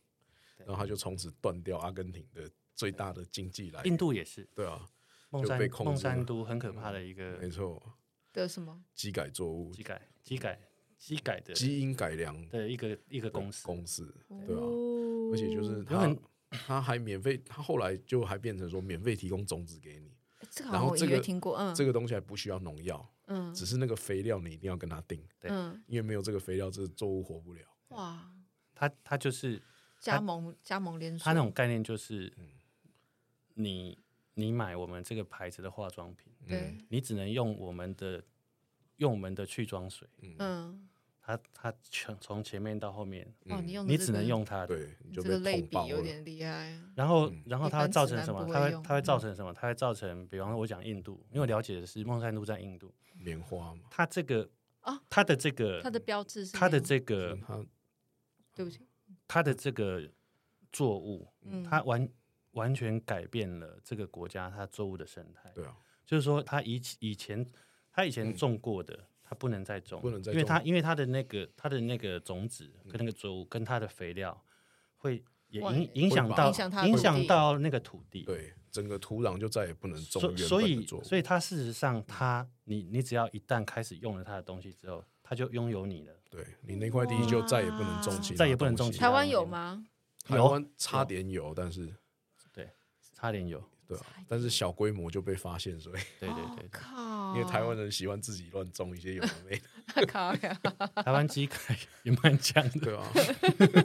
[0.59, 3.92] 然后他就从此断掉阿根廷的最大的经济来源。
[3.92, 4.88] 印度也是，对啊，
[5.30, 7.80] 孟山就被控制孟山了都很可怕的一个没错，
[8.43, 8.84] 的什么？
[8.95, 10.61] 机改作物、机改机改
[10.99, 12.49] 机改的基因改良。
[12.49, 13.64] 的一个一个公司。
[13.66, 16.16] 公司，对啊，哦而且就是他
[16.51, 23.53] 他还免费，他后来就还变成说免费提供种子给你，哎这个好像我然后这个听过，嗯，这个东西还不需要农药，嗯。
[23.55, 25.51] 只是那个肥料你一定要跟他订，对。
[25.51, 27.62] 嗯，因为没有这个肥料，这个作物活不了。
[27.89, 28.30] 哇，
[28.74, 29.61] 他他就是
[30.01, 32.49] 加盟加盟连锁，他那种概念，就是嗯。
[33.59, 33.99] 你
[34.39, 38.22] 你买我们这个牌子的化妆品，对，你只能用我们的
[38.97, 40.07] 用我们的去妆水，
[40.39, 40.87] 嗯，
[41.22, 44.66] 它它从从前面到后面，哦，你用你只能用它的。
[44.66, 45.87] 对，你就这个类被捅爆了。
[45.87, 47.43] 比有点厉害，然后嗯。
[47.47, 48.47] 然后它会造成什么？
[48.53, 49.55] 它会它会造成什么？
[49.55, 54.47] 它会造成，比方说我讲印度，因为我了解的是孟山都在印度，棉花嘛，它这个
[54.80, 57.39] 啊它的这个它的标志是它的这个
[58.55, 58.80] 对不起，
[59.26, 60.07] 它的这个
[60.70, 62.07] 作物，嗯，它完
[62.57, 65.50] 完全改变了这个国家它作物的生态。
[65.54, 67.46] 对啊，就是说，它以以前
[67.92, 74.44] 它以前种过的，它不能再种，不能再种，因为它因为它的那个它的那个种子跟那个作物跟它的肥料
[74.96, 76.52] 会也影影响到
[76.84, 80.36] 影响到那个土地，对，整个土壤就再也不能种。
[80.36, 86.12] 所以所以它事实上它你你只要一旦开始用了它的东西之后，它就拥有你了。
[86.28, 88.98] 对，你那块地就再也不能种起，再也不能种起。
[88.98, 89.86] 台湾有吗？
[90.24, 91.94] 台湾差点有，但是对，
[93.17, 93.62] 差点有。
[93.89, 96.01] 对啊，但是小规模就被发现，所以。
[96.19, 99.57] 对对对，靠，因为台湾人喜欢自己乱种一些有的没
[99.95, 100.61] 的，靠呀，
[101.05, 101.57] 台湾机改
[102.03, 103.09] 也蛮强的，对啊，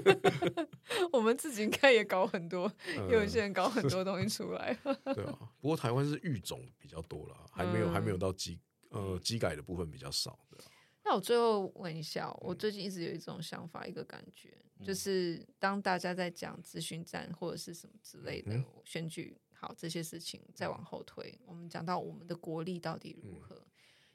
[1.13, 2.71] 我们自己应该也搞很多，
[3.11, 4.75] 有些人搞很多东西出来，
[5.13, 8.59] 对啊，不过台湾是育种比较多了，还没有还没有到机
[8.89, 10.65] 呃机改的部分比较少，对啊。
[11.03, 19.37] 那我最后问一下，我最近一直有一种想法，一个感觉，就是当大家在讲咨询站或者是什么之类的选举。
[19.53, 23.63] 好，这些事情再往后推，我们讲到我们的国力到底如何？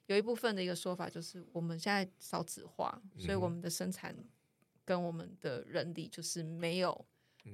[0.06, 4.12] 有一部分的一个说法就是，我们现在少子化，所以我们的生产
[4.84, 7.06] 跟我们的人力就是没有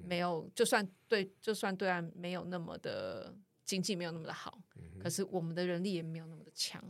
[0.05, 4.59] 没有，就算对就算对岸没有那么的经济没有那么的好，
[4.99, 6.83] 可是我们的人力也没有那么的强，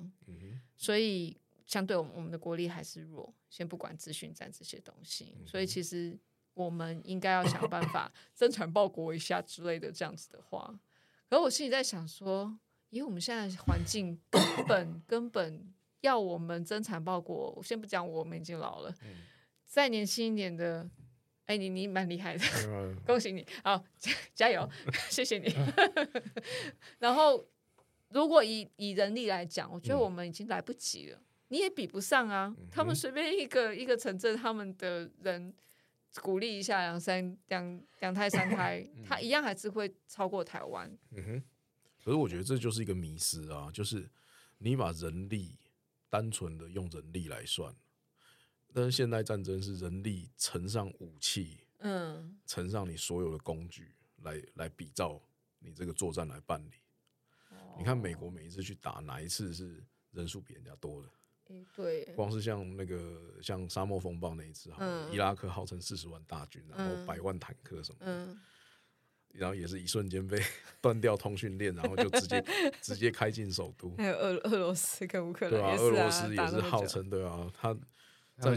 [0.76, 1.36] 所以
[1.72, 3.34] 相对我们我们的国力还是弱。
[3.48, 6.18] 先不管资讯战这些东西，所以其实
[6.52, 10.78] 我们应该要想办法 增产报国一下之类的这样子的话。
[11.30, 12.58] 然后我心里在想说，
[12.90, 19.22] 因为我们现在环境根本 根本要我们增产报国，我先不讲我们已经老了，嗯、
[19.64, 20.86] 再年轻一点的，
[21.46, 24.68] 哎，你你蛮厉害的，嗯、 恭喜你，好加，加油，
[25.08, 25.54] 谢谢你。
[26.98, 27.46] 然后，
[28.10, 32.52] 如果以以人力来讲，我觉得我们已经来不及了，嗯、你也比不上啊。
[32.58, 35.54] 嗯、他们随便一个一个城镇，他们的人。
[36.20, 40.86] 鼓励一下两三两两胎三胎，他一样还是会超过台湾。
[41.12, 41.42] 嗯哼，
[42.04, 44.06] 可是我觉得这就是一个迷失啊，就是
[44.58, 45.56] 你把人力
[46.10, 47.74] 单纯的用人力来算，
[48.74, 55.18] 但是现代战争是人力乘上武器，嗯，乘上你所有的工具来来比照
[55.60, 56.74] 你这个作战来办理。
[57.48, 61.08] 哦，你看美国每一次去打，哪一次是人数比人家多的？
[61.74, 64.70] 对，光是像那个像沙漠风暴那一次，
[65.10, 68.36] 伊拉克号称四十万大军，然后百万坦克什么的，
[69.32, 70.40] 然后也是一瞬间被
[70.80, 72.44] 断掉通讯链，然后就直接
[72.80, 73.94] 直接开进首都。
[73.96, 77.74] 还有俄俄罗斯跟乌克兰，对啊，俄罗斯也是号称对啊，他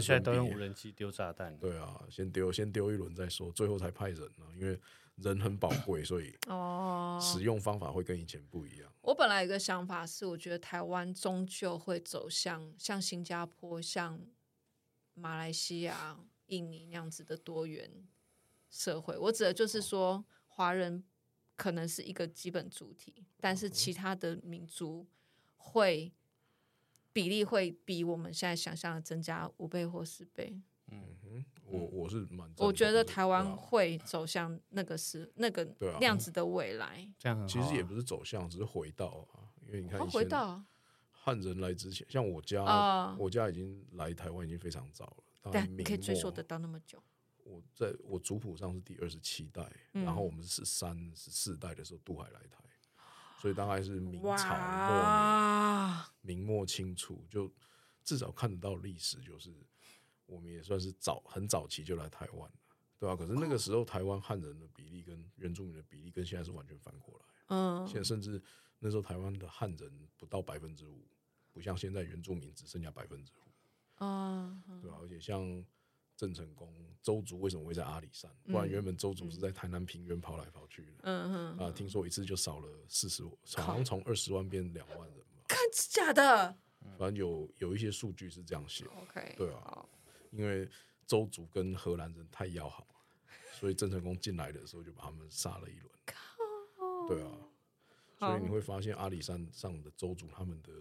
[0.00, 4.78] 在都用无人机丢炸弹，对啊，先丢先丢一轮再说，最后才派人呢，因为。
[5.16, 8.92] 人很宝贵，所以哦，使用方法会跟以前不一样。
[9.00, 14.20] 我本来有个想法是，我觉得台湾终究会走向像新加坡、像
[15.14, 17.90] 马来西亚、印尼那样子的多元
[18.68, 19.16] 社会。
[19.16, 21.02] 我指的就是说，华人
[21.56, 25.06] 可能是一个基本主体，但是其他的民族
[25.56, 26.12] 会
[27.14, 30.60] 比例会比我们现在想象的增加五倍或十倍。
[30.88, 37.12] 嗯哼，我我是蛮，我觉得台湾会走向那个是那个那样子的未来。
[37.18, 40.64] 这样其实也不是走向，只是回到啊，因为你看，回到
[41.10, 45.50] 汉人来之前，像我家，我家已经来台湾已经非常早了。
[45.50, 47.02] 对，可以追溯得到那么久。
[47.42, 52.62] 我在我族谱上是第二十七代，然后我们是十三、十四代的时候渡海来台，
[53.40, 55.02] 所以大概是明朝末
[56.22, 57.52] 年，明末清初，就
[58.04, 59.52] 至少看得到历史就是。
[60.26, 62.58] 我们也算是早很早期就来台湾了，
[62.98, 63.16] 对吧、啊？
[63.16, 67.24] 可是那个时候台湾汉人的比例跟原住民的比例跟现在是完全反过来。
[67.48, 68.42] 嗯，现在甚至
[68.78, 71.06] 那时候台湾的汉人不到百分之五，
[71.52, 73.42] 不像现在原住民只剩下百分之五。
[74.00, 75.00] 嗯，对吧、啊？
[75.00, 75.64] 而且像
[76.16, 78.30] 郑成功周族为什么会在阿里山？
[78.44, 80.92] 不然原本周族是在台南平原跑来跑去的。
[81.04, 81.58] 嗯嗯。
[81.58, 83.22] 啊，听说一次就少了四十，
[83.56, 85.44] 好像从二十万变两万人吧。
[85.46, 86.56] 看假的？
[86.98, 88.84] 反正有有一些数据是这样写。
[88.86, 89.34] OK。
[89.36, 89.86] 对啊。
[90.36, 90.68] 因为
[91.06, 92.86] 周族跟荷兰人太要好，
[93.54, 95.90] 所以郑成功进来的时候就把他们杀了一轮。
[96.04, 96.16] 靠
[97.08, 97.32] 对啊，
[98.18, 100.72] 所以你会发现阿里山上的周族，他们的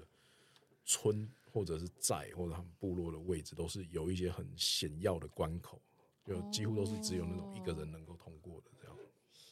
[0.84, 5.82] 村或者是寨或者他们部落的位置，都是有一些很险要的关口，
[6.26, 8.98] 就几乎都是只有那种一个人能够通过的这样。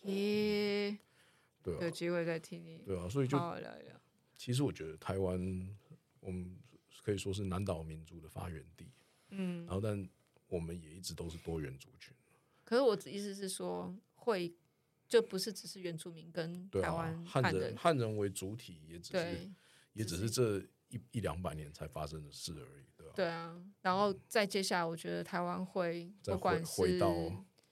[0.02, 0.98] 嘿，
[1.62, 2.80] 对啊，有机会再听你。
[2.80, 4.02] 对啊，所以就聊一聊。
[4.36, 5.40] 其实我觉得台湾，
[6.20, 6.60] 我们
[7.04, 8.92] 可以说是南岛民族的发源地。
[9.36, 10.10] 嗯，然后但
[10.48, 12.14] 我们也一直都是多元族群。
[12.64, 14.54] 可是我的意思是说，会
[15.08, 19.52] 就不是只是原住民跟台湾汉人汉人为主体，也只是
[19.94, 23.14] 也只是这一一两百年才发生的事而已，对吧？
[23.16, 27.14] 对啊，然后再接下来，我觉得台湾会不管是回到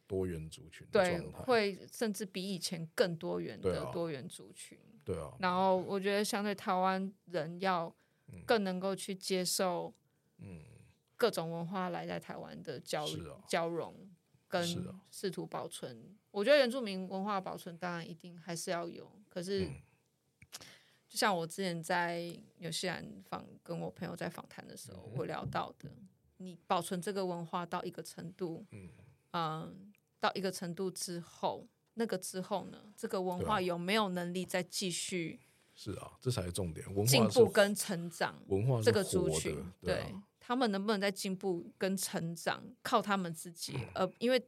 [0.05, 5.33] 多元族群，对，会甚至比以前更多元的多元族群，对啊。
[5.39, 7.95] 然后我觉得相对台湾人要
[8.45, 9.93] 更能够去接受。
[10.39, 10.59] 嗯，
[11.21, 13.93] 各种文化来在台湾的交、啊、交融
[14.47, 14.65] 跟
[15.11, 15.95] 试图保存。
[15.95, 19.65] 啊、我觉得原住民文化保存当然一定还是要有，可是。
[19.65, 19.75] 嗯
[21.11, 25.91] 就像我之前在纽西兰访跟我朋友在访谈的时候，我聊到的，
[26.37, 28.89] 你保存这个文化到一个程度，嗯，
[29.31, 29.69] 呃、
[30.21, 35.41] 到一个程度之后，那个之后呢，这个文化有没有能力再继续？
[35.75, 44.43] 是啊，这才是重点，文化进步跟成长，文化这个族群，对，对、啊、他们能不能再进步跟成长，靠他们自己，呃，因为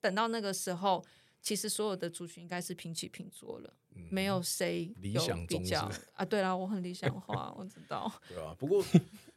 [0.00, 1.04] 等到那个时候。
[1.40, 6.24] 其实所有的族群应该是平起平坐了，嗯、没有谁有理想比较啊。
[6.24, 8.10] 对啦，我很理想化，我知道。
[8.26, 8.82] 对啊，不过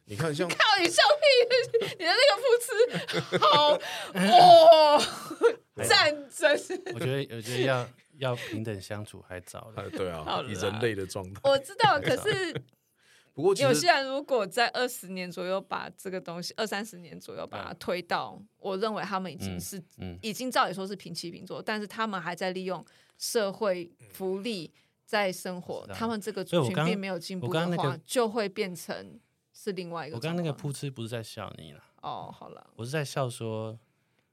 [0.06, 3.78] 你看像， 像靠你笑屁，你的那个副词好
[4.14, 6.50] 哦，战争。
[6.94, 7.86] 我觉得，我觉得要
[8.16, 9.90] 要平等相处还早了。
[9.90, 12.62] 对啊，以人类的状态，我知道，可是。
[13.38, 19.80] 不过，有些人如果在二十年左右把这个东西，二三十年左右把它推到，我认为他们已经是，
[20.20, 22.84] 已经照理说是平起平坐，但是他们还在利用
[23.16, 24.72] 社会福利
[25.04, 29.20] 在生活，他们这个族群并没有进步的话，就会变成
[29.52, 30.16] 是另外一个。
[30.16, 33.78] 我刚刚那个噗嗤不是在笑你了，哦，好了，我是在笑说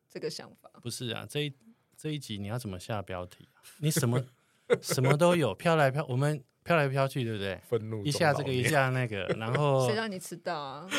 [0.09, 1.53] 这个想法不是啊，这一
[1.95, 3.47] 这一集你要怎么下标题？
[3.77, 4.25] 你什么
[4.81, 6.43] 什么都有， 飘来飘，我们。
[6.65, 7.61] 飘来飘去，对不对？
[7.69, 10.89] 愤怒，一下这个，一下那个， 然后谁让你迟到啊？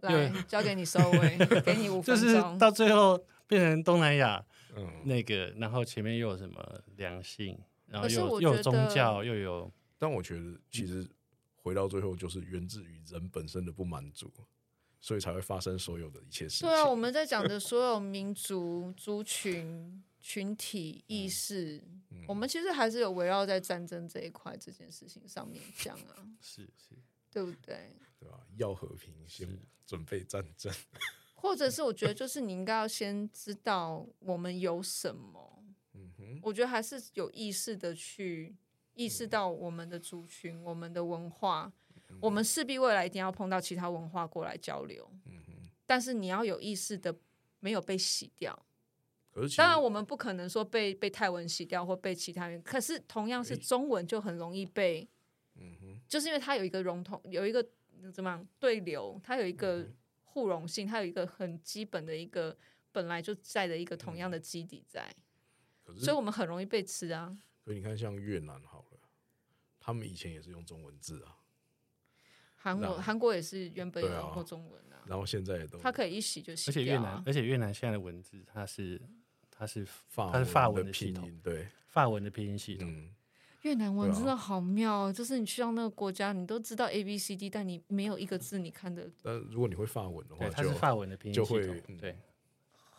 [0.00, 2.26] 来，交给你收尾，给你五 分钟。
[2.26, 3.16] 就是到最后
[3.46, 7.56] 变成东南亚，嗯，那个，然后前面又有什么良性，
[7.86, 9.72] 然后又又有宗教，又有。
[9.96, 11.08] 但我觉得，其实
[11.54, 14.28] 回到最后，就是源自于人本身的不满足，
[15.00, 16.68] 所以才会发生所有的一切事情。
[16.68, 20.02] 对啊，我们在讲的所有民族族群。
[20.28, 21.80] 群体意识，
[22.26, 26.96] 我们其实还是有围绕在战争这一块这件事情上面讲啊， 是是，
[27.30, 27.94] 对不对？
[28.18, 28.44] 对吧？
[28.56, 29.48] 要和平，先
[29.86, 30.74] 准备战争，
[31.36, 35.62] 或者是我觉得，就是你应该要先知道我们有什么。
[35.94, 38.52] 嗯哼，我觉得还是有意识的去
[38.94, 41.72] 意识到我们的族群、我们的文化，
[42.08, 45.08] 嗯、我们势必未来一定要碰到其他文化过来交流。
[45.26, 45.52] 嗯哼，
[45.86, 47.14] 但是你要有意识的，
[47.60, 48.65] 没有被洗掉。
[49.58, 55.06] 当然，我们不可能说被被泰文洗掉或被其他人，可是同样是中文就很容易被，
[55.56, 57.62] 嗯哼，就是因为它有一个融通，有一个
[58.14, 59.86] 怎么样对流，它有一个
[60.24, 62.56] 互融性，它有一个很基本的一个
[62.92, 65.06] 本来就在的一个同样的基底在，
[65.98, 67.36] 所以我们很容易被吃啊。
[67.62, 68.98] 所以你看，像越南好了，
[69.78, 71.36] 他们以前也是用中文字啊，
[72.54, 78.98] 韩国韩国也是原本有用过中文啊，然后现在也都，它可以一洗就洗，而且越南，而且越南现在的文字它是。
[79.58, 82.86] 它是法，它是法文的系统，对，法文的拼音系统。
[82.90, 83.10] 嗯，
[83.62, 89.10] 越南文真的好妙，就是你去到那个国家，你都知道 A B C D，但你没有一个字你看得。
[89.22, 92.18] 但如果你会法文的话，对它是法文的拼音系统，对，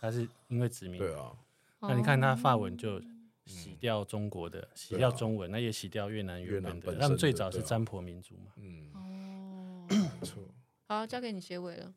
[0.01, 0.97] 它是因为殖民。
[0.97, 1.31] 对啊，
[1.79, 2.99] 那你看它法文就
[3.45, 6.95] 洗掉中国的，洗掉中文，那也洗掉越南原本的。
[6.95, 8.51] 他们最早是占婆民族嘛。
[8.55, 10.43] 嗯，哦，没错。
[10.87, 11.93] 好，交给你结尾了。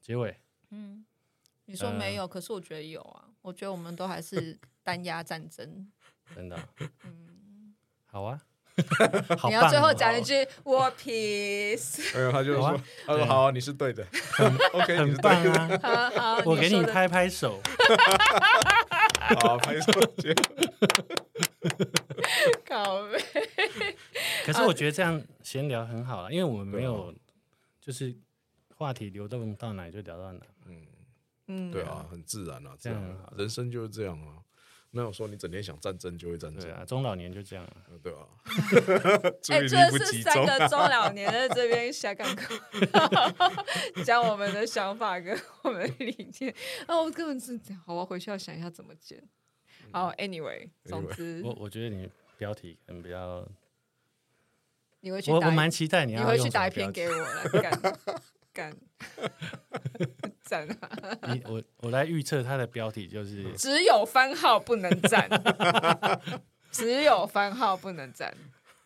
[0.00, 0.36] 结尾，
[0.70, 1.06] 嗯。
[1.64, 3.27] 你说没有，可是我觉得有啊。
[3.48, 5.90] 我觉得我们都还是单压战争，
[6.36, 6.58] 真的。
[7.04, 8.38] 嗯，好啊。
[9.48, 10.34] 你要最后讲一句
[10.64, 11.98] “War Peace”。
[12.14, 14.06] 没有，他就说：“他说好，你是对的。
[14.72, 15.78] ”OK，很棒啊。
[15.82, 17.60] 好好，我给你拍拍手。
[19.40, 19.90] 好，拍手。
[22.66, 23.18] 靠北。
[24.44, 27.12] 可是我觉得这样闲聊很好啊，因为我们没有，
[27.80, 28.14] 就是
[28.76, 30.40] 话题流动到哪就聊到哪。
[31.72, 33.02] 对啊，很自然啊，这样，
[33.36, 34.42] 人生就是这样啊。
[34.90, 38.26] 没有说你整天想战争就会战争，对啊，中老年就这样啊，对啊。
[39.52, 40.78] 哎，这是三个中。
[40.78, 42.26] 老年在这边瞎讲，
[44.02, 46.54] 讲我们的想法跟我们的理念。
[46.86, 49.22] 啊， 我根本是好，我回去要想一下怎么剪。
[49.92, 52.08] 好，Anyway，总之，我我觉得你
[52.38, 53.46] 标题可能比较，
[55.00, 57.98] 你会去，我我蛮期待你要，你会去打一篇给我来干，
[60.42, 60.88] 赞啊！
[61.32, 65.28] 你我我来预测它的标题就是只有番号不能赞，
[66.72, 68.34] 只有番号不能赞。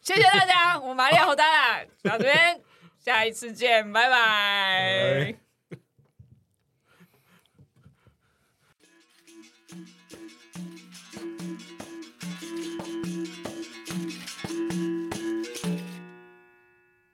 [0.01, 2.61] 谢谢大家，我玛利亚侯丹到这边，
[2.99, 5.52] 下一次见，拜拜。